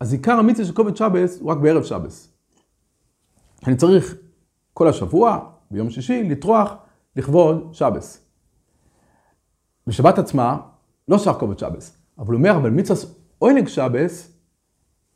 אז 0.00 0.12
עיקר 0.12 0.32
המצווה 0.32 0.66
של 0.66 0.74
כובד 0.74 0.96
שבס 0.96 1.40
הוא 1.40 1.50
רק 1.50 1.58
בערב 1.58 1.82
שבס. 1.82 2.32
אני 3.66 3.76
צריך 3.76 4.14
כל 4.74 4.88
השבוע, 4.88 5.38
ביום 5.70 5.90
שישי, 5.90 6.22
לטרוח 6.22 6.74
לכבוד 7.16 7.68
שבס. 7.72 8.24
בשבת 9.86 10.18
עצמה 10.18 10.58
לא 11.08 11.18
שייך 11.18 11.36
כובד 11.36 11.58
שבס, 11.58 11.96
אבל 12.18 12.26
הוא 12.26 12.38
אומר, 12.38 12.56
אבל 12.56 12.70
מצווה 12.70 13.10
עונג 13.38 13.68
שבס 13.68 14.32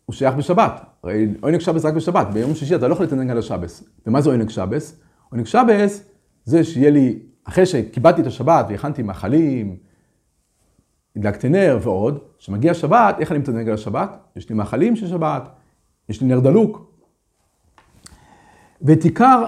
הוא 0.06 0.14
שייך 0.14 0.34
בשבת. 0.34 0.80
הרי 1.02 1.26
עונג 1.40 1.58
שבס 1.58 1.84
רק 1.84 1.94
בשבת, 1.94 2.26
ביום 2.32 2.54
שישי 2.54 2.76
אתה 2.76 2.88
לא 2.88 2.92
יכול 2.92 3.06
להתענג 3.06 3.30
על 3.30 3.38
השבס. 3.38 3.84
ומה 4.06 4.20
זה 4.20 4.30
עונג 4.30 4.48
שבס? 4.48 5.00
עונג 5.30 5.46
שבס 5.46 6.04
זה 6.44 6.64
שיהיה 6.64 6.90
לי, 6.90 7.18
אחרי 7.44 7.66
שקיבלתי 7.66 8.20
את 8.20 8.26
השבת 8.26 8.66
והכנתי 8.68 9.02
מאכלים, 9.02 9.76
הדלקתי 11.16 11.48
נר 11.48 11.78
ועוד, 11.82 12.18
כשמגיע 12.38 12.74
שבת, 12.74 13.16
איך 13.18 13.32
אני 13.32 13.38
מתענג 13.38 13.68
על 13.68 13.74
השבת? 13.74 14.18
יש 14.36 14.48
לי 14.48 14.54
מאכלים 14.54 14.96
של 14.96 15.08
שבת, 15.08 15.48
יש 16.08 16.20
לי 16.20 16.26
נר 16.26 16.40
דלוק. 16.40 16.92
ואת 18.82 19.04
עיקר 19.04 19.44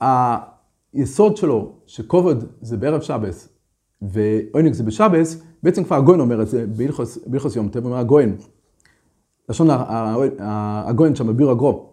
היסוד 0.00 1.36
שלו, 1.36 1.72
שכובד 1.86 2.34
זה 2.60 2.76
בערב 2.76 3.00
שבס 3.00 3.48
ועונג 4.02 4.72
זה 4.72 4.82
בשבס, 4.82 5.42
בעצם 5.62 5.84
כבר 5.84 5.96
הגויין 5.96 6.20
אומר 6.20 6.42
את 6.42 6.48
זה 6.48 6.66
בהלכוס 7.26 7.56
יום 7.56 7.68
הוא 7.74 7.84
אומר 7.84 7.96
הגויין, 7.96 8.36
לשון 9.48 9.68
הגויין 10.40 11.14
שם 11.14 11.26
בביר 11.26 11.50
הגרו. 11.50 11.90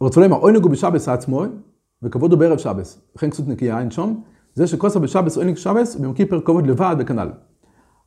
ורצו 0.00 0.20
לומר, 0.20 0.36
עונג 0.36 0.62
הוא 0.62 0.70
בשבס 0.70 1.08
עצמו, 1.08 1.44
וכבוד 2.02 2.32
הוא 2.32 2.40
בערב 2.40 2.58
שבס. 2.58 3.00
וכן 3.16 3.30
כסות 3.30 3.48
נקייה 3.48 3.80
אין 3.80 3.90
שום, 3.90 4.22
זה 4.54 4.66
שכוסר 4.66 5.00
בשבס 5.00 5.36
עונג 5.36 5.56
שבס, 5.56 5.96
וביום 5.96 6.14
כיפר 6.14 6.40
כובד 6.40 6.66
לבד 6.66 6.96
וכנ"ל. 6.98 7.30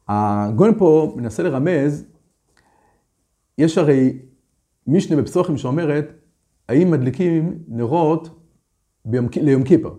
הגויין 0.07 0.77
פה 0.77 1.13
מנסה 1.17 1.43
לרמז, 1.43 2.05
יש 3.57 3.77
הרי 3.77 4.19
משנה 4.87 5.21
בפסוחים 5.21 5.57
שאומרת, 5.57 6.13
האם 6.69 6.91
מדליקים 6.91 7.59
נרות 7.67 8.29
ביום, 9.05 9.27
ליום 9.41 9.63
כיפר. 9.63 9.93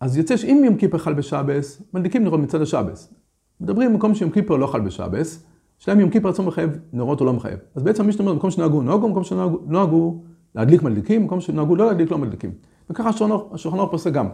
אז 0.00 0.16
יוצא 0.16 0.36
שאם 0.36 0.62
יום 0.64 0.76
כיפר 0.76 0.98
חל 0.98 1.14
בשבס, 1.14 1.82
מדליקים 1.94 2.24
נרות 2.24 2.40
מצד 2.40 2.62
השבס. 2.62 3.14
מדברים 3.60 3.92
במקום 3.92 4.14
שיום 4.14 4.30
כיפר 4.30 4.56
לא 4.56 4.66
חל 4.66 4.80
בשבס, 4.80 5.46
שלהם 5.78 6.00
יום 6.00 6.10
כיפר 6.10 6.28
עצמו 6.28 6.46
מחייב 6.46 6.78
נרות 6.92 7.20
או 7.20 7.26
לא 7.26 7.32
מחייב. 7.32 7.58
אז 7.74 7.82
בעצם 7.82 8.06
מי 8.06 8.12
שאומר, 8.12 8.32
במקום 8.32 8.50
שנהגו 8.50 8.82
נהגו, 8.82 9.08
במקום 9.08 9.24
שנהגו 9.24 10.22
להדליק 10.54 10.82
מדליקים, 10.82 11.22
במקום 11.22 11.40
שנהגו 11.40 11.76
לא 11.76 11.86
להדליק 11.86 12.10
לא 12.10 12.18
מדליקים. 12.18 12.50
וככה 12.90 13.08
השולחן 13.52 13.78
אור 13.78 13.90
פוסק 13.90 14.12
גם. 14.12 14.28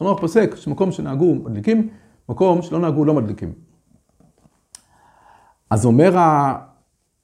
אור 0.00 0.20
פוסק 0.20 0.56
שמקום 0.56 0.92
שנהגו 0.92 1.34
מדליקים, 1.34 1.88
מקום 2.28 2.62
שלא 2.62 2.78
נהגו 2.78 3.04
לא 3.04 3.14
מדליקים. 3.14 3.52
אז 5.70 5.84
אומר, 5.84 6.16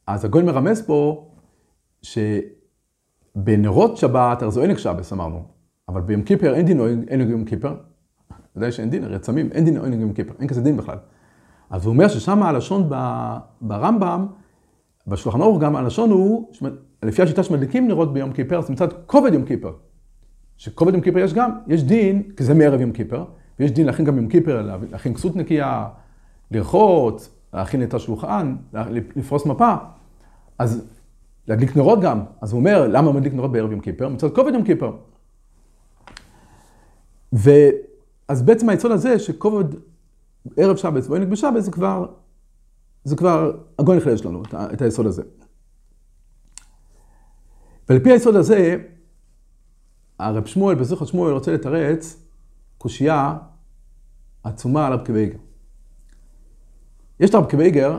אז 0.07 0.25
הגוי 0.25 0.43
מרמז 0.43 0.87
פה, 0.87 1.31
שבנרות 2.03 3.97
שבת, 3.97 4.43
הרי 4.43 4.53
זה 4.53 4.61
עונג 4.61 4.77
שבס 4.77 5.13
אמרנו, 5.13 5.43
אבל 5.89 6.01
ביום 6.01 6.23
כיפר 6.23 6.55
אין 6.55 6.67
דין 6.67 6.81
עונג 6.81 7.31
יום 7.31 7.45
כיפר. 7.45 7.77
ודאי 8.57 8.73
שאין 8.73 8.91
דין, 8.91 9.05
הרי 9.05 9.17
עצמים, 9.17 9.53
אין 9.53 9.65
דין 9.65 9.77
עונג 9.77 10.01
יום 10.01 10.13
כיפר, 10.13 10.35
אין 10.41 10.49
כזה 10.49 10.61
דין 10.61 10.77
בכלל. 10.77 10.99
אז 11.71 11.85
הוא 11.85 11.93
אומר 11.93 12.09
ששם 12.09 12.43
הלשון 12.43 12.89
ברמב"ם, 13.61 14.27
בשולחן 15.07 15.41
אורך 15.41 15.63
גם 15.63 15.77
הלשון 15.77 16.11
הוא, 16.11 16.53
לפי 17.03 17.23
השיטה 17.23 17.43
שמדליקים 17.43 17.89
נרות 17.89 18.13
ביום 18.13 18.33
כיפר, 18.33 18.61
זה 18.61 18.73
מצד 18.73 18.89
כובד 19.07 19.35
יום 19.35 19.45
כיפר. 19.45 19.73
שכובד 20.57 20.95
יום 20.95 21.03
כיפר 21.03 21.19
יש 21.19 21.35
גם, 21.35 21.51
יש 21.67 21.83
דין, 21.83 22.23
כי 22.37 22.45
זה 22.45 22.55
מערב 22.55 22.81
יום 22.81 22.93
כיפר, 22.93 23.25
ויש 23.59 23.71
דין 23.71 23.87
להכין 23.87 24.05
גם 24.05 24.17
יום 24.17 24.29
כיפר, 24.29 24.79
להכין 24.91 25.15
כסות 25.15 25.37
נקייה, 25.37 25.89
לרחוץ, 26.51 27.31
להכין 27.55 27.83
את 27.83 27.95
השולחן, 27.95 28.57
לפרוס 29.17 29.47
מפה. 29.47 29.75
אז 30.59 30.85
להדליק 31.49 31.77
נרות 31.77 32.01
גם. 32.01 32.21
אז 32.41 32.53
הוא 32.53 32.59
אומר, 32.59 32.89
למה 32.89 33.07
הוא 33.07 33.15
מדליק 33.15 33.35
נרות 33.35 33.53
בערב 33.53 33.71
יום 33.71 33.81
כיפר? 33.81 34.09
מצד 34.09 34.35
כובד 34.35 34.55
יום 34.55 34.65
כיפר. 34.65 34.93
ואז 37.33 38.43
בעצם 38.43 38.69
היסוד 38.69 38.91
הזה, 38.91 39.19
שכובד 39.19 39.65
ערב 40.57 40.77
שבץ 40.77 41.09
ועונג 41.09 41.29
בשבץ, 41.29 41.65
זה 41.65 41.71
כבר, 41.71 42.07
זה 43.05 43.17
כבר, 43.17 43.53
הגוי 43.79 43.97
נחלש 43.97 44.25
לנו 44.25 44.43
את 44.73 44.83
היסוד 44.83 45.07
הזה. 45.07 45.23
ועל 47.89 47.99
פי 47.99 48.13
היסוד 48.13 48.37
הזה, 48.37 48.77
הרב 50.25 50.47
שמואל, 50.47 50.75
בזכר 50.75 51.05
שמואל, 51.05 51.33
רוצה 51.33 51.53
לתרץ 51.55 52.23
קושייה 52.79 53.37
עצומה 54.43 54.87
על 54.87 54.93
רב 54.93 55.07
קוויגר. 55.07 55.39
יש 57.21 57.31
את 57.31 57.35
הרב 57.35 57.51
קוויגר, 57.51 57.93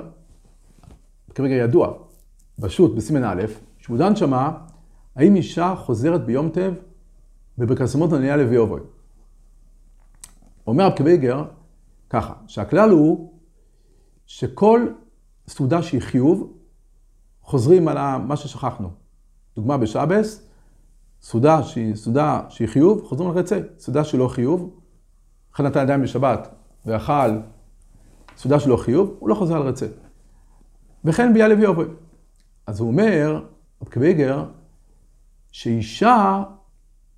רב 1.30 1.36
קוויגר 1.36 1.56
ידוע, 1.56 1.94
בשו"ת, 2.60 2.96
בסימן 2.96 3.24
א', 3.24 3.44
שהוא 3.78 3.98
דן 3.98 4.16
שמה, 4.16 4.58
האם 5.16 5.36
אישה 5.36 5.76
חוזרת 5.78 6.26
ביום 6.26 6.50
טב 6.50 6.74
בבקסמות 7.58 8.14
ענייה 8.14 8.38
לוי 8.38 8.58
אובוי. 8.58 8.82
אומר 10.68 10.86
רב 10.86 10.98
קוויגר, 10.98 11.44
ככה, 12.10 12.34
שהכלל 12.48 12.90
הוא 12.90 13.34
שכל 14.26 14.88
סעודה 15.48 15.84
שהיא 15.84 16.02
חיוב, 16.02 16.54
חוזרים 17.42 17.88
על 17.88 18.18
מה 18.18 18.36
ששכחנו. 18.36 18.90
דוגמה 19.56 19.78
בשבס, 19.78 20.48
סעודה 21.26 21.64
שהיא 21.64 21.96
סעודה 21.96 22.42
שהיא 22.50 22.68
חיוב, 22.68 23.04
חוזרים 23.04 23.32
רצה. 23.32 23.60
סעודה 23.78 24.04
שהיא 24.04 24.20
לא 24.20 24.28
חיוב, 24.28 24.80
אחד 25.56 25.64
נתן 25.64 25.84
ידיים 25.84 26.02
בשבת 26.02 26.56
ואכל 26.86 27.38
סעודה 28.38 28.60
שלא 28.60 28.78
חיוב, 28.78 29.16
הוא 29.20 29.30
לא 29.30 29.36
חוזר 29.36 29.56
על 29.56 29.62
רצה. 29.62 29.86
וכן 31.06 31.34
ביה 31.34 31.48
לוי 31.48 31.66
אובוי. 31.66 31.86
אז 32.68 32.80
הוא 32.80 32.88
אומר, 32.88 33.46
רב 33.82 33.90
קוויגר, 33.90 34.46
שאישה, 35.52 36.44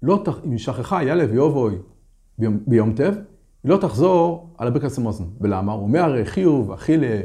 לא, 0.03 0.23
אם 0.45 0.51
היא 0.51 0.59
שכחה, 0.59 0.97
היה 0.97 1.15
לוי 1.15 1.37
אובוי 1.37 1.75
ביום, 2.39 2.93
טב, 2.95 3.13
היא 3.63 3.71
לא 3.71 3.77
תחזור 3.77 4.53
על 4.57 4.67
הברכס 4.67 4.97
המוזן. 4.97 5.25
ולמה? 5.41 5.73
הוא 5.73 5.83
אומר 5.83 5.99
הרי 5.99 6.25
חיוב, 6.25 6.71
אכילה, 6.71 7.19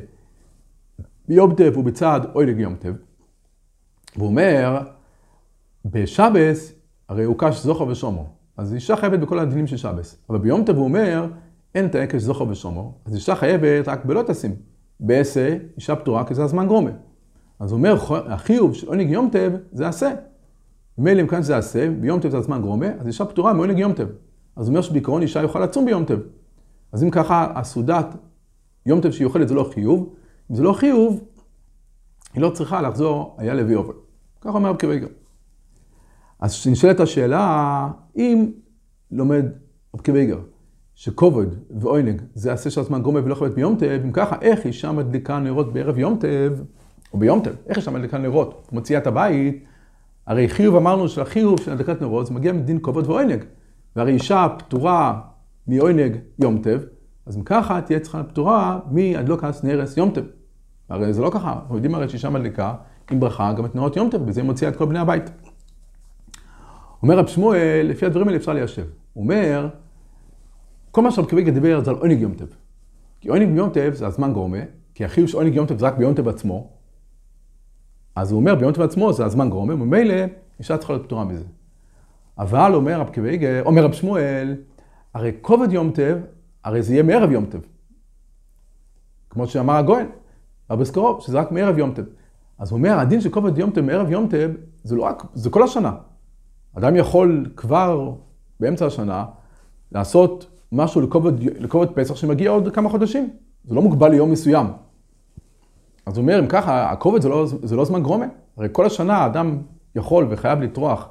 ביום 1.29 1.55
טב 1.55 1.77
ובצד 1.77 2.21
אוי 2.35 2.55
יום 2.59 2.75
טב. 2.75 2.95
והוא 4.17 4.29
אומר, 4.29 4.83
בשבס, 5.85 6.73
הרי 7.09 7.25
הוא 7.25 7.37
קש 7.39 7.63
זוכר 7.63 7.87
ושומו. 7.87 8.27
אז 8.57 8.75
אישה 8.75 8.97
חייבת 8.97 9.19
בכל 9.19 9.39
הדינים 9.39 9.67
של 9.67 9.77
שבס. 9.77 10.17
אבל 10.31 10.39
ביום 10.39 10.65
טב 10.65 10.77
הוא 10.77 10.85
אומר, 10.85 11.27
אין 11.75 11.87
את 11.87 11.95
ההקש 11.95 12.23
זוכר 12.23 12.45
ושומו, 12.49 12.95
אז 13.05 13.15
אישה 13.15 13.35
חייבת 13.35 13.89
רק 13.89 14.05
בלא 14.05 14.23
תשים. 14.27 14.55
בעשה, 15.01 15.57
אישה 15.77 15.97
פטורה, 15.97 16.25
כי 16.25 16.35
זה 16.35 16.45
הזמן 16.45 16.67
גרומה. 16.67 16.91
אז 17.61 17.73
הוא 17.73 17.79
אומר, 17.79 17.97
החיוב 18.11 18.75
של 18.75 18.89
עונג 18.89 19.11
יום 19.11 19.29
טב 19.33 19.53
זה 19.73 19.89
עשה. 19.89 20.11
ממילא 20.99 21.21
אם 21.21 21.27
כאן 21.27 21.43
זה 21.43 21.57
עשה, 21.57 21.91
ביום 21.91 22.21
טב 22.21 22.29
זה 22.29 22.37
הזמן 22.37 22.63
גרומה, 22.63 22.87
אז 23.01 23.07
אישה 23.07 23.25
פטורה 23.25 23.53
מעונג 23.53 23.79
יום 23.79 23.93
טב. 23.93 24.07
אז 24.57 24.67
הוא 24.67 24.73
אומר 24.73 24.83
שבעיקרון 24.83 25.23
אישה 25.23 25.43
יוכל 25.43 25.61
לצום 25.61 25.85
ביום 25.85 26.05
טב. 26.05 26.19
אז 26.93 27.05
אם 27.05 27.11
ככה, 27.11 27.53
הסעודת 27.55 28.07
יום 28.87 29.01
טב 29.01 29.11
שהיא 29.11 29.25
אוכלת 29.25 29.49
זה 29.49 29.55
לא 29.55 29.71
חיוב, 29.75 30.15
אם 30.51 30.57
זה 30.57 30.63
לא 30.63 30.73
חיוב, 30.73 31.25
היא 32.35 32.43
לא 32.43 32.51
צריכה 32.51 32.83
לחזור 32.83 33.37
היה 33.39 33.55
לוי 33.55 33.75
עובר. 33.75 33.93
ככה 34.41 34.53
אומר 34.53 34.71
רב 34.71 34.81
קוויגר. 34.81 35.07
אז 36.43 36.67
נשאלת 36.71 37.01
השאלה, 37.01 37.89
אם 38.17 38.51
לומד 39.11 39.45
רב 39.95 40.01
קוויגר, 40.01 40.39
שכובד 40.95 41.47
ועוינג 41.71 42.23
זה 42.35 42.53
עשה 42.53 42.71
של 42.71 42.81
הזמן 42.81 43.03
גרומה 43.03 43.25
ולא 43.25 43.35
חייבת 43.35 43.55
ביום 43.55 43.77
טב, 43.77 44.01
אם 44.05 44.13
ככה, 44.13 44.37
איך 44.41 44.67
אישה 44.67 44.93
מדליקה 44.93 45.39
נרות 45.39 45.73
בערב 45.73 45.99
יום 45.99 46.19
טב, 46.21 46.53
או 47.13 47.19
ביום 47.19 47.41
טב, 47.41 47.55
איך 47.67 47.77
אישה 47.77 47.91
מדליקה 47.91 48.19
נרות? 48.19 48.69
מוציאה 48.73 49.01
את 49.01 49.07
הבית, 49.07 49.65
הרי 50.27 50.49
חיוב 50.49 50.77
אמרנו 50.77 51.09
שהחיוב 51.09 51.61
של 51.61 51.73
הדלקת 51.73 52.03
נרות 52.03 52.27
זה 52.27 52.35
מגיע 52.35 52.53
מדין 52.53 52.79
כובד 52.83 53.07
ועוינג. 53.07 53.45
והרי 53.97 54.13
אישה 54.13 54.47
פטורה 54.59 55.21
מעונג 55.67 56.17
יום 56.39 56.59
טב, 56.59 56.81
אז 57.27 57.37
אם 57.37 57.43
ככה 57.43 57.81
תהיה 57.81 58.01
צריכה 58.01 58.23
פטורה 58.23 58.81
מהדלוקת 58.91 59.65
נרס 59.65 59.97
יום 59.97 60.11
טב. 60.11 60.25
הרי 60.89 61.13
זה 61.13 61.23
לא 61.23 61.31
ככה, 61.31 61.53
אנחנו 61.53 61.75
יודעים 61.75 61.95
הרי 61.95 62.09
שאישה 62.09 62.31
מדליקה 62.31 62.75
עם 63.11 63.21
ברכה 63.21 63.53
גם 63.53 63.65
את 63.65 63.75
נרות 63.75 63.97
יום 63.97 64.11
טב, 64.11 64.29
וזה 64.29 64.41
היא 64.41 64.47
מוציאה 64.47 64.71
את 64.71 64.77
כל 64.77 64.85
בני 64.85 64.99
הבית. 64.99 65.31
אומר 67.03 67.19
רב 67.19 67.27
שמואל, 67.27 67.87
לפי 67.89 68.07
הדברים 68.07 68.29
האלה 68.29 68.39
אפשר 68.39 68.53
ליישב. 68.53 68.87
הוא 69.13 69.23
אומר, 69.23 69.69
כל 70.91 71.03
מה 71.03 71.11
שרב 71.11 71.31
קוויגה 71.31 71.51
דיבר 71.51 71.85
זה 71.85 71.91
על 71.91 71.97
עונג 71.97 72.21
יום 72.21 72.35
טב. 72.35 72.47
כי 73.21 73.29
עונג 73.29 73.57
יום 73.57 73.71
טב 73.71 73.93
זה 73.95 74.07
הזמן 74.07 74.33
גורמה, 74.33 74.59
כי 74.95 75.05
החיוב 75.05 75.29
של 75.29 75.37
עונג 75.37 75.55
יום 75.55 75.67
טב 75.67 75.79
זה 75.79 75.87
רק 75.87 75.97
ביום 75.97 76.15
טב 76.15 76.29
עצמו. 76.29 76.71
אז 78.17 78.33
הוא 78.33 78.41
אומר, 78.41 78.55
ביום 78.55 78.73
טב 78.73 78.83
עצמו 78.83 79.13
זה 79.13 79.25
הזמן 79.25 79.51
גורמה, 79.51 79.75
וממילא 79.75 80.15
אישה 80.59 80.79
צריכה 80.79 80.93
להיות 80.93 81.07
פטורה 81.07 81.25
מזה. 81.25 81.45
אבל 82.39 82.75
אומר 82.75 83.01
רב 83.01 83.11
קוויגה, 83.15 83.61
אומר 83.61 83.85
רב 83.85 83.93
שמואל, 83.93 84.57
הרי 85.15 85.33
כובד 85.41 85.73
יום 85.73 85.91
טב, 85.91 86.19
הרי 86.65 86.83
זה 86.83 86.93
יהיה 86.93 87.03
מערב 87.03 87.31
יום 87.31 87.47
טב. 87.47 87.61
כמו 89.31 89.47
שאמר 89.47 89.75
הגויין, 89.75 90.09
רבי 90.71 90.85
סקרוב, 90.85 91.21
שזה 91.21 91.39
רק 91.39 91.53
מערב 91.53 91.79
יום 91.79 91.93
טב. 91.95 92.05
אז 92.59 92.71
הוא 92.71 92.79
אומר, 92.79 92.99
הדין 92.99 93.21
של 93.21 93.31
כובד 93.31 93.59
יום 93.59 93.71
טב 93.71 93.81
מערב 93.81 94.11
יום 94.11 94.29
טב, 94.29 94.51
זה 94.85 94.97
לא 94.97 95.03
רק, 95.03 95.23
זה 95.35 95.51
כל 95.51 95.63
השנה. 95.63 95.93
אדם 96.75 96.97
יכול 96.97 97.47
כבר 97.57 98.13
באמצע 98.61 98.87
השנה 98.87 99.25
לעשות 99.93 100.47
משהו 100.73 101.01
לכובד, 101.01 101.43
לכובד 101.43 101.89
פסח 101.95 102.17
שמגיע 102.17 102.51
עוד 102.51 102.75
כמה 102.75 102.89
חודשים. 102.89 103.31
זה 103.65 103.75
לא 103.75 103.83
מוגבל 103.83 104.09
ליום 104.09 104.31
מסוים. 104.31 104.67
אז 106.07 106.17
הוא 106.17 106.23
אומר, 106.23 106.39
אם 106.39 106.47
ככה, 106.47 106.91
הכובד 106.91 107.23
זה 107.23 107.29
לא, 107.29 107.47
זה 107.47 107.77
לא 107.77 107.85
זמן 107.85 108.03
גרומה. 108.03 108.27
הרי 108.57 108.69
כל 108.73 108.87
השנה 108.87 109.17
האדם 109.17 109.59
יכול 109.95 110.27
וחייב 110.31 110.61
לטרוח 110.61 111.09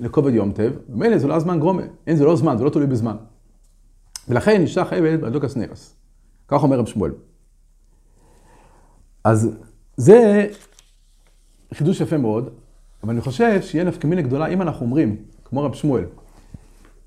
לכובד 0.00 0.34
יום 0.34 0.52
טב, 0.52 0.72
ומילא 0.88 1.18
זה 1.18 1.26
לא 1.26 1.34
הזמן 1.34 1.60
גרומה. 1.60 1.82
אין, 2.06 2.16
זה 2.16 2.24
לא 2.24 2.36
זמן, 2.36 2.58
זה 2.58 2.64
לא 2.64 2.70
תלוי 2.70 2.86
בזמן. 2.86 3.16
ולכן 4.28 4.60
אישה 4.60 4.84
חייבת 4.84 5.20
בדוקס 5.20 5.56
נרס. 5.56 5.96
כך 6.48 6.62
אומר 6.62 6.78
רב 6.78 6.86
שמואל. 6.86 7.12
אז 9.24 9.50
זה 9.96 10.46
חידוש 11.74 12.00
יפה 12.00 12.16
מאוד, 12.16 12.50
אבל 13.04 13.12
אני 13.12 13.20
חושב 13.20 13.62
שיהיה 13.62 13.84
נפקא 13.84 14.06
מינה 14.06 14.22
גדולה 14.22 14.46
אם 14.46 14.62
אנחנו 14.62 14.86
אומרים, 14.86 15.16
כמו 15.44 15.62
רב 15.62 15.74
שמואל, 15.74 16.04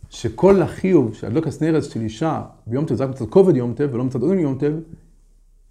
שכל 0.10 0.62
החיוב 0.62 1.14
של 1.14 1.28
הדלוקס 1.28 1.62
נרס 1.62 1.94
של 1.94 2.02
אישה 2.02 2.44
ביום 2.68 2.86
טב 2.86 2.96
זה 2.96 3.04
רק 3.04 3.10
מצד 3.10 3.26
כובד 3.30 3.56
יום 3.56 3.74
טב 3.74 3.90
ולא 3.92 4.04
מצד 4.04 4.22
עוד 4.22 4.38
יום 4.38 4.58
טב, 4.58 4.74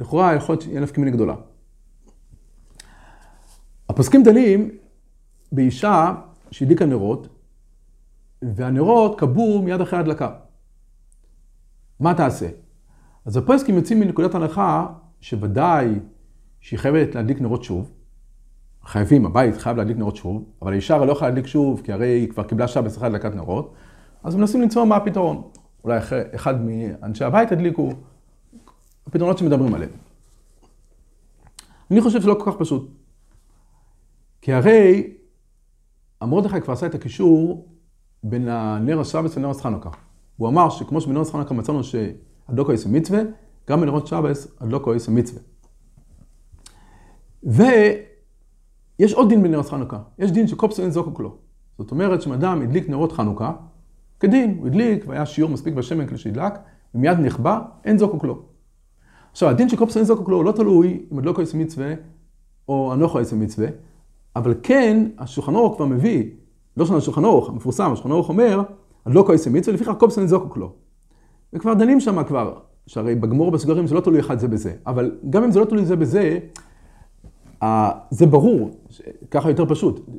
לכאורה 0.01 0.35
יכול 0.35 0.53
להיות 0.53 0.63
שיהיה 0.63 0.81
נפקא 0.81 1.01
מינה 1.01 1.17
גדולה. 1.17 1.35
הפוסקים 3.89 4.23
דנים 4.23 4.71
באישה 5.53 6.15
שהדליקה 6.51 6.87
נרות, 6.87 7.29
והנרות 8.43 9.21
כבו 9.21 9.63
מיד 9.63 9.81
אחרי 9.81 9.99
ההדלקה. 9.99 10.35
מה 12.01 12.15
תעשה? 12.15 12.49
אז 13.25 13.37
הפוסקים 13.37 13.75
יוצאים 13.75 14.01
מנקודת 14.01 14.35
הנחה 14.35 14.87
שוודאי 15.21 15.89
שהיא 16.61 16.79
חייבת 16.79 17.15
להדליק 17.15 17.41
נרות 17.41 17.65
שוב. 17.65 17.96
חייבים, 18.87 19.27
הבית 19.27 19.57
חייב 19.57 19.77
להדליק 19.77 19.97
נרות 19.97 20.17
שוב, 20.17 20.45
אבל 20.63 20.73
האישה 20.73 20.95
הרי 20.95 21.07
לא 21.07 21.13
יכולה 21.13 21.29
להדליק 21.29 21.47
שוב, 21.47 21.81
כי 21.85 21.93
הרי 21.93 22.07
היא 22.07 22.29
כבר 22.29 22.43
קיבלה 22.43 22.69
שעה 22.69 22.83
בשיחה 22.83 23.09
להדלקת 23.09 23.35
נרות, 23.35 23.75
אז 24.25 24.37
מנסים 24.37 24.63
למצוא 24.63 24.85
מה 24.85 24.97
הפתרון. 24.97 25.43
אולי 25.85 25.99
אחד 26.35 26.55
מאנשי 26.65 27.25
הבית 27.25 27.53
ידליקו, 27.53 27.91
הפתרונות 29.07 29.39
שמדברים 29.39 29.75
עליהם. 29.75 29.91
אני 31.91 32.01
חושב 32.01 32.19
שזה 32.19 32.29
לא 32.29 32.35
כל 32.35 32.51
כך 32.51 32.59
פשוט. 32.59 32.91
כי 34.43 34.53
הרי 34.53 35.11
המרדכי 36.21 36.61
כבר 36.61 36.73
עשה 36.73 36.87
את 36.87 36.95
הקישור 36.95 37.69
בין 38.23 38.49
הנר 38.49 39.01
השבס 39.01 39.37
ונר 39.37 39.53
חנוכה. 39.55 39.91
הוא 40.37 40.49
אמר 40.49 40.71
שכמו 40.71 41.01
שבנר 41.01 41.25
חנוכה 41.25 41.55
מצאנו 41.55 41.85
שהדלוקו 41.85 42.73
יש 42.73 42.87
מצווה, 42.87 43.21
גם 43.69 43.81
בנרות 43.81 44.07
שבס 44.07 44.49
הדלוקו 44.61 44.95
יש 44.95 45.09
מצווה. 45.09 45.43
ויש 49.01 49.13
עוד 49.15 49.29
דין 49.29 49.43
בנרות 49.43 49.69
חנוכה, 49.69 49.99
יש 50.19 50.31
דין 50.31 50.47
שקופסו 50.47 50.83
אין 50.83 50.91
זוקוק 50.91 51.21
לו. 51.21 51.37
זאת 51.79 51.91
אומרת 51.91 52.23
שאם 52.23 52.33
אדם 52.33 52.63
הדליק 52.63 52.89
נרות 52.89 53.13
חנוכה, 53.13 53.53
כדין, 54.21 54.57
הוא 54.59 54.67
הדליק 54.67 55.05
והיה 55.09 55.27
שיעור 55.27 55.51
מספיק 55.51 55.75
בשמן 55.75 56.07
כדי 56.07 56.19
שידלק, 56.19 56.53
ומיד 56.95 57.19
נכבה, 57.19 57.61
אין 57.85 57.99
זוקוק 57.99 58.25
לו. 58.25 58.43
עכשיו, 59.33 59.49
הדין 59.49 59.69
של 59.69 59.77
קופסו 59.77 59.99
אין 59.99 60.07
זוקוק 60.07 60.29
לו 60.29 60.37
הוא 60.37 60.45
לא 60.45 60.53
תלוי 60.53 61.07
אם 61.13 61.19
הדלוקו 61.19 61.43
יש 61.43 61.55
מצווה 61.55 61.95
או 62.69 62.93
הנוחו 62.93 63.21
יש 63.21 63.33
מצווה, 63.33 63.69
אבל 64.37 64.55
כן, 64.63 65.09
השולחן 65.19 65.55
אורך 65.55 65.77
כבר 65.77 65.87
מביא, 65.87 66.25
לא 66.77 66.87
של 66.87 66.97
השולחן 66.97 67.25
אורך, 67.25 67.49
המפורסם, 67.49 67.93
השולחן 67.93 68.11
אורך 68.11 68.29
אומר, 68.29 68.63
הדלוקו 69.07 69.35
יש 69.35 69.49
מצווה, 69.49 69.75
לפיכך 69.75 69.95
קופסו 69.99 70.21
אין 70.21 70.29
זוקוק 70.29 70.57
לו. 70.57 70.73
וכבר 71.53 71.75
דנים 71.75 72.01
שם 72.01 72.25
כבר, 72.25 72.55
שהרי 72.87 73.15
בגמור 73.15 73.51
בסגרים 73.51 73.87
זה 73.87 73.95
לא 73.95 74.01
תלוי 74.01 74.21
אחד 74.21 74.39
זה 74.39 74.49
בזה, 74.49 74.73
אבל 74.87 75.19
גם 75.31 75.45
אם 75.45 75.51
זה 75.51 75.61
לא 75.61 75.65
תלוי 75.65 75.85
זה 75.85 75.97
בזה, 75.97 76.39
זה 78.11 78.27
ברור, 78.27 78.71
ככה 79.31 79.51
יותר 79.51 79.67
פשוט. 79.67 80.11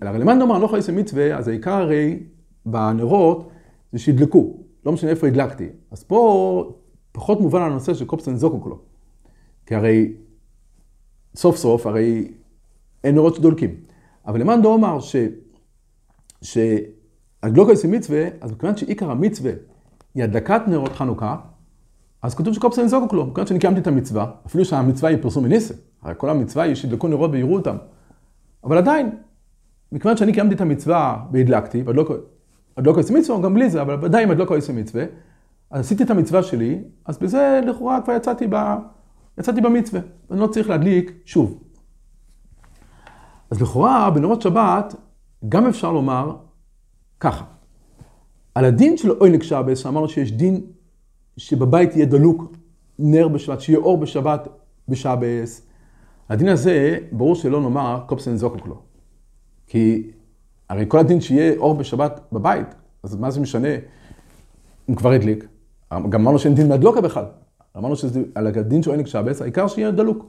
הרי 0.00 0.18
למאן 0.18 0.38
נאמר 0.38 0.58
לא 0.58 0.66
חייס 0.66 0.90
מצווה, 0.90 1.36
אז 1.36 1.48
העיקר 1.48 1.72
הרי 1.72 2.22
בנרות 2.66 3.50
זה 3.92 3.98
שידלקו, 3.98 4.56
לא 4.86 4.92
משנה 4.92 5.10
איפה 5.10 5.26
הדלקתי. 5.26 5.68
אז 5.90 6.04
פה 6.04 6.72
פחות 7.12 7.40
מובן 7.40 7.62
הנושא 7.62 7.94
של 7.94 8.04
קופסטן 8.04 8.36
זוקוק 8.36 8.66
לו. 8.66 8.78
כי 9.66 9.74
הרי 9.74 10.12
סוף 11.36 11.56
סוף, 11.56 11.86
הרי 11.86 12.32
אין 13.04 13.14
נרות 13.14 13.34
שדולקים. 13.34 13.74
אבל 14.26 14.40
למאן 14.40 14.62
דאמר 14.62 15.00
ש... 15.00 15.16
שהגלוקו 16.42 17.72
יש 17.72 17.84
מצווה, 17.84 18.24
אז 18.40 18.52
מכיוון 18.52 18.76
שעיקר 18.76 19.10
המצווה 19.10 19.52
היא 20.14 20.24
הדלקת 20.24 20.60
נרות 20.68 20.92
חנוכה, 20.92 21.36
אז 22.22 22.34
כתוב 22.34 22.54
שקופסטן 22.54 22.88
זוקוק 22.88 23.12
לו, 23.12 23.26
מכיוון 23.26 23.46
שאני 23.46 23.58
קיימתי 23.58 23.80
את 23.80 23.86
המצווה, 23.86 24.30
אפילו 24.46 24.64
שהמצווה 24.64 25.10
היא 25.10 25.18
פרסום 25.22 25.44
מניסה. 25.44 25.74
הרי 26.04 26.14
כל 26.16 26.30
המצווה 26.30 26.64
היא 26.64 26.74
שידלקו 26.74 27.08
נרות 27.08 27.30
ויראו 27.32 27.54
אותם. 27.54 27.76
אבל 28.64 28.78
עדיין, 28.78 29.10
מכיוון 29.92 30.16
שאני 30.16 30.32
קיימתי 30.32 30.54
את 30.54 30.60
המצווה 30.60 31.24
והדלקתי, 31.32 31.82
ועוד 31.82 31.96
לא, 31.96 32.04
לא 32.78 32.94
מצווה, 33.10 33.40
גם 33.40 33.54
בלי 33.54 33.70
זה, 33.70 33.82
אבל 33.82 34.04
ודאי 34.04 34.24
אם 34.24 34.28
עוד 34.28 34.38
לא 34.38 34.44
כועס 34.44 34.70
מצווה, 34.70 35.04
אז 35.70 35.80
עשיתי 35.80 36.02
את 36.02 36.10
המצווה 36.10 36.42
שלי, 36.42 36.82
אז 37.04 37.18
בזה 37.18 37.60
לכאורה 37.66 38.00
כבר 38.00 38.12
יצאתי, 38.12 38.46
ב... 38.50 38.56
יצאתי 39.38 39.60
במצווה, 39.60 40.00
ואני 40.30 40.40
לא 40.40 40.46
צריך 40.46 40.68
להדליק 40.68 41.12
שוב. 41.24 41.62
אז 43.50 43.62
לכאורה 43.62 44.10
בנרות 44.10 44.42
שבת 44.42 44.94
גם 45.48 45.66
אפשר 45.66 45.92
לומר 45.92 46.36
ככה, 47.20 47.44
על 48.54 48.64
הדין 48.64 48.96
של 48.96 49.10
אוינק 49.10 49.42
שבס, 49.42 49.78
שאמרנו 49.78 50.08
שיש 50.08 50.32
דין 50.32 50.60
שבבית 51.36 51.96
יהיה 51.96 52.06
דלוק 52.06 52.52
נר 52.98 53.28
בשבת, 53.28 53.60
שיהיה 53.60 53.78
אור 53.78 53.98
בשבת 53.98 54.48
בשבס, 54.88 55.66
הדין 56.28 56.48
הזה, 56.48 56.98
ברור 57.12 57.34
שלא 57.34 57.60
נאמר 57.60 58.04
קופסן 58.06 58.36
זוקוק 58.36 58.66
לו. 58.66 58.82
כי 59.66 60.10
הרי 60.68 60.84
כל 60.88 60.98
הדין 60.98 61.20
שיהיה 61.20 61.56
אור 61.56 61.74
בשבת 61.74 62.20
בבית, 62.32 62.74
אז 63.02 63.16
מה 63.16 63.30
זה 63.30 63.40
משנה 63.40 63.68
אם 64.88 64.94
כבר 64.94 65.10
הדליק? 65.12 65.46
גם 65.92 66.20
אמרנו 66.20 66.38
שאין 66.38 66.54
דין 66.54 66.68
מהדלוקה 66.68 67.00
בכלל. 67.00 67.24
אמרנו 67.76 67.96
שעל 67.96 68.46
הדין 68.46 68.82
של 68.82 68.90
עונג 68.90 69.06
שבס, 69.06 69.42
העיקר 69.42 69.68
שיהיה 69.68 69.90
דלוק. 69.90 70.26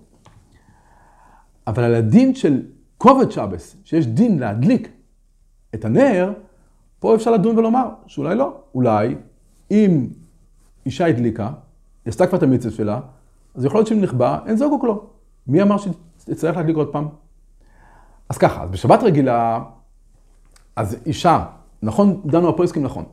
אבל 1.68 1.84
על 1.84 1.96
הדין 1.96 2.36
של 2.36 2.62
כובד 2.98 3.32
שבס, 3.32 3.76
שיש 3.84 4.08
דין 4.08 4.40
להדליק 4.40 4.92
את 5.76 5.86
הנר, 5.86 6.34
פה 7.00 7.16
אפשר 7.16 7.32
לדון 7.32 7.58
ולומר 7.58 7.90
שאולי 8.08 8.36
לא. 8.36 8.58
אולי 8.76 9.16
אם 9.72 10.08
אישה 10.86 11.06
הדליקה, 11.06 11.48
היא 12.06 12.12
עשתה 12.12 12.28
כבר 12.28 12.38
את 12.38 12.44
המצווה 12.44 12.76
שלה, 12.76 13.00
אז 13.56 13.66
יכול 13.66 13.78
להיות 13.78 13.88
שאם 13.88 14.02
נכבה, 14.02 14.40
אין 14.46 14.58
זוגוק 14.58 14.84
לו. 14.84 15.10
מי 15.48 15.62
אמר 15.62 15.76
שתצטרך 15.78 16.58
להדליק 16.58 16.76
עוד 16.76 16.92
פעם? 16.92 17.08
אז 18.30 18.38
ככה, 18.38 18.64
אז 18.64 18.70
בשבת 18.70 19.04
רגילה, 19.04 19.60
אז 20.76 20.98
אישה, 21.06 21.46
נכון, 21.82 22.22
דנו 22.26 22.50
הפועסקים 22.50 22.84
נכון, 22.84 23.06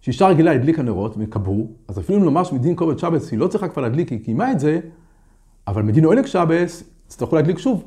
שאישה 0.00 0.26
רגילה 0.28 0.52
הדליקה 0.52 0.82
נרות 0.82 1.14
וכבו, 1.18 1.66
אז 1.88 1.98
אפילו 1.98 2.18
אם 2.18 2.24
לומר 2.24 2.44
שמדין 2.44 2.76
כובד 2.76 2.98
שבס 2.98 3.30
היא 3.30 3.38
לא 3.38 3.46
צריכה 3.46 3.68
כבר 3.68 3.82
להדליק, 3.82 4.08
היא 4.08 4.24
קיימה 4.24 4.52
את 4.52 4.60
זה, 4.60 4.80
אבל 5.66 5.82
מדין 5.82 6.04
עונג 6.04 6.26
שבס, 6.26 6.84
יצטרכו 7.06 7.36
להדליק 7.36 7.58
שוב. 7.58 7.84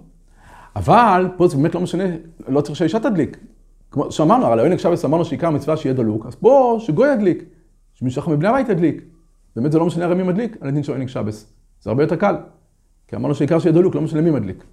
אבל 0.76 1.28
פה 1.38 1.48
זה 1.48 1.58
באמת 1.58 1.76
לא 1.76 1.82
משנה, 1.82 2.04
לא 2.48 2.62
צריך 2.62 2.76
שהאישה 2.76 3.00
תדליק. 3.00 3.38
כמו 3.92 4.12
שאמרנו, 4.12 4.46
הרי 4.46 4.56
לעונג 4.56 4.78
שבס 4.78 5.06
אמרנו 5.06 5.26
שעיקר 5.26 5.48
המצווה 5.48 5.78
שיהיה 5.78 5.96
דלוק, 5.96 6.26
אז 6.26 6.36
פה 6.36 6.78
שגוי 6.80 7.14
ידליק, 7.14 7.44
שמישהו 7.94 8.32
מבני 8.32 8.48
הבית 8.48 8.70
ידליק. 8.70 9.04
באמת 9.56 9.72
זה 9.72 9.80
לא 9.80 9.86
משנה 9.86 10.06
הרי 10.06 10.16
מי 10.16 10.24
מדליק, 10.24 10.58
על 10.62 10.68
הדין 10.68 10.84
של 10.84 10.92
עונג 10.92 11.08
שבס. 11.08 11.54
זה 11.82 11.90
הרבה 11.90 12.04
יותר 12.04 12.16
קל. 12.16 12.36
כי 13.08 13.16
אמרנו 13.16 13.36
שעיקר 13.36 13.60
שיהיה 13.60 13.74
דלוק, 13.74 13.96
לא 13.96 14.02
משנה 14.02 14.22
מי 14.22 14.32
מדליק. 14.32 14.64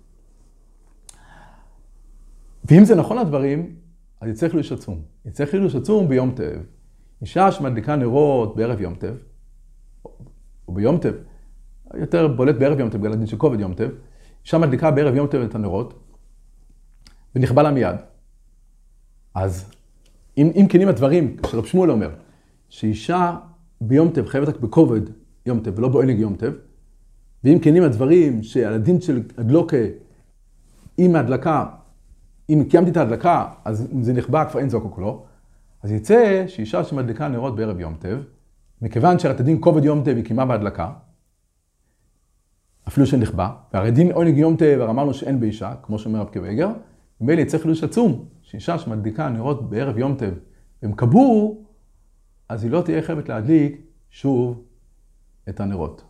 ואם 2.64 2.84
זה 2.84 2.94
נכון 2.94 3.18
הדברים, 3.18 3.74
אז 4.20 4.28
יצא 4.28 4.48
חילוש 4.48 4.72
עצום. 4.72 5.02
יצא 5.26 5.46
חילוש 5.46 5.74
עצום 5.74 6.08
ביום 6.08 6.30
טב. 6.30 6.60
אישה 7.22 7.52
שמדליקה 7.52 7.96
נרות 7.96 8.56
בערב 8.56 8.80
יום 8.80 8.94
טב, 8.94 9.14
או 10.68 10.74
ביום 10.74 10.98
טב, 10.98 11.12
יותר 11.94 12.28
בולט 12.28 12.56
בערב 12.56 12.80
יום 12.80 12.90
טב, 12.90 12.98
בגלל 12.98 13.12
הדין 13.12 13.26
של 13.26 13.36
כובד 13.36 13.60
יום 13.60 13.74
טב, 13.74 13.90
אישה 14.44 14.58
מדליקה 14.58 14.90
בערב 14.90 15.14
יום 15.14 15.26
טב 15.26 15.38
את 15.38 15.54
הנרות, 15.54 15.94
ונכבה 17.34 17.62
לה 17.62 17.70
מיד. 17.70 17.96
אז 19.34 19.70
אם, 20.38 20.50
אם 20.60 20.66
כנים 20.68 20.88
הדברים, 20.88 21.36
שרב 21.46 21.64
שמואל 21.64 21.90
אומר, 21.90 22.10
שאישה 22.68 23.36
ביום 23.80 24.10
טב 24.10 24.26
חייבת 24.26 24.48
רק 24.48 24.60
בכובד 24.60 25.00
יום 25.46 25.60
טב 25.60 25.78
ולא 25.78 25.88
בעונג 25.88 26.18
יום 26.18 26.36
טב, 26.36 26.52
ואם 27.44 27.58
כנים 27.62 27.82
הדברים 27.82 28.42
שעל 28.42 28.74
הדין 28.74 29.00
של 29.00 29.22
הדלוקה, 29.38 29.76
אם 30.98 31.16
ההדלקה, 31.16 31.66
אם 32.50 32.64
קיימתי 32.70 32.90
את 32.90 32.96
ההדלקה, 32.96 33.48
אז 33.64 33.88
אם 33.92 34.02
זה 34.02 34.12
נכבה 34.12 34.44
כבר 34.44 34.60
אין 34.60 34.68
זוקו 34.68 34.90
כולו, 34.90 35.24
אז 35.82 35.92
יצא 35.92 36.44
שאישה 36.46 36.84
שמדליקה 36.84 37.28
נרות 37.28 37.56
בערב 37.56 37.80
יום 37.80 37.94
טב, 37.98 38.18
מכיוון 38.82 39.18
שעל 39.18 39.32
הדין 39.32 39.56
כובד 39.60 39.84
יום 39.84 40.04
טב 40.04 40.16
היא 40.16 40.24
קיימה 40.24 40.46
בהדלקה, 40.46 40.92
אפילו 42.88 43.06
שנכבה, 43.06 43.50
והרי 43.72 43.90
דין 43.90 44.12
עונג 44.12 44.38
יום 44.38 44.56
טב, 44.56 44.86
אמרנו 44.88 45.14
שאין 45.14 45.40
באישה, 45.40 45.74
כמו 45.82 45.98
שאומר 45.98 46.20
רב 46.20 46.28
קוויגר, 46.32 46.68
ממילא 47.20 47.40
יצא 47.40 47.58
חילוש 47.58 47.84
עצום, 47.84 48.24
שאישה 48.42 48.78
שמדליקה 48.78 49.28
נרות 49.28 49.70
בערב 49.70 49.98
יום 49.98 50.14
טב, 50.14 50.32
והם 50.82 50.92
כבו, 50.92 51.58
אז 52.48 52.64
היא 52.64 52.70
לא 52.70 52.82
תהיה 52.82 53.02
חייבת 53.02 53.28
להדליק 53.28 53.80
שוב 54.10 54.62
את 55.48 55.60
הנרות. 55.60 56.09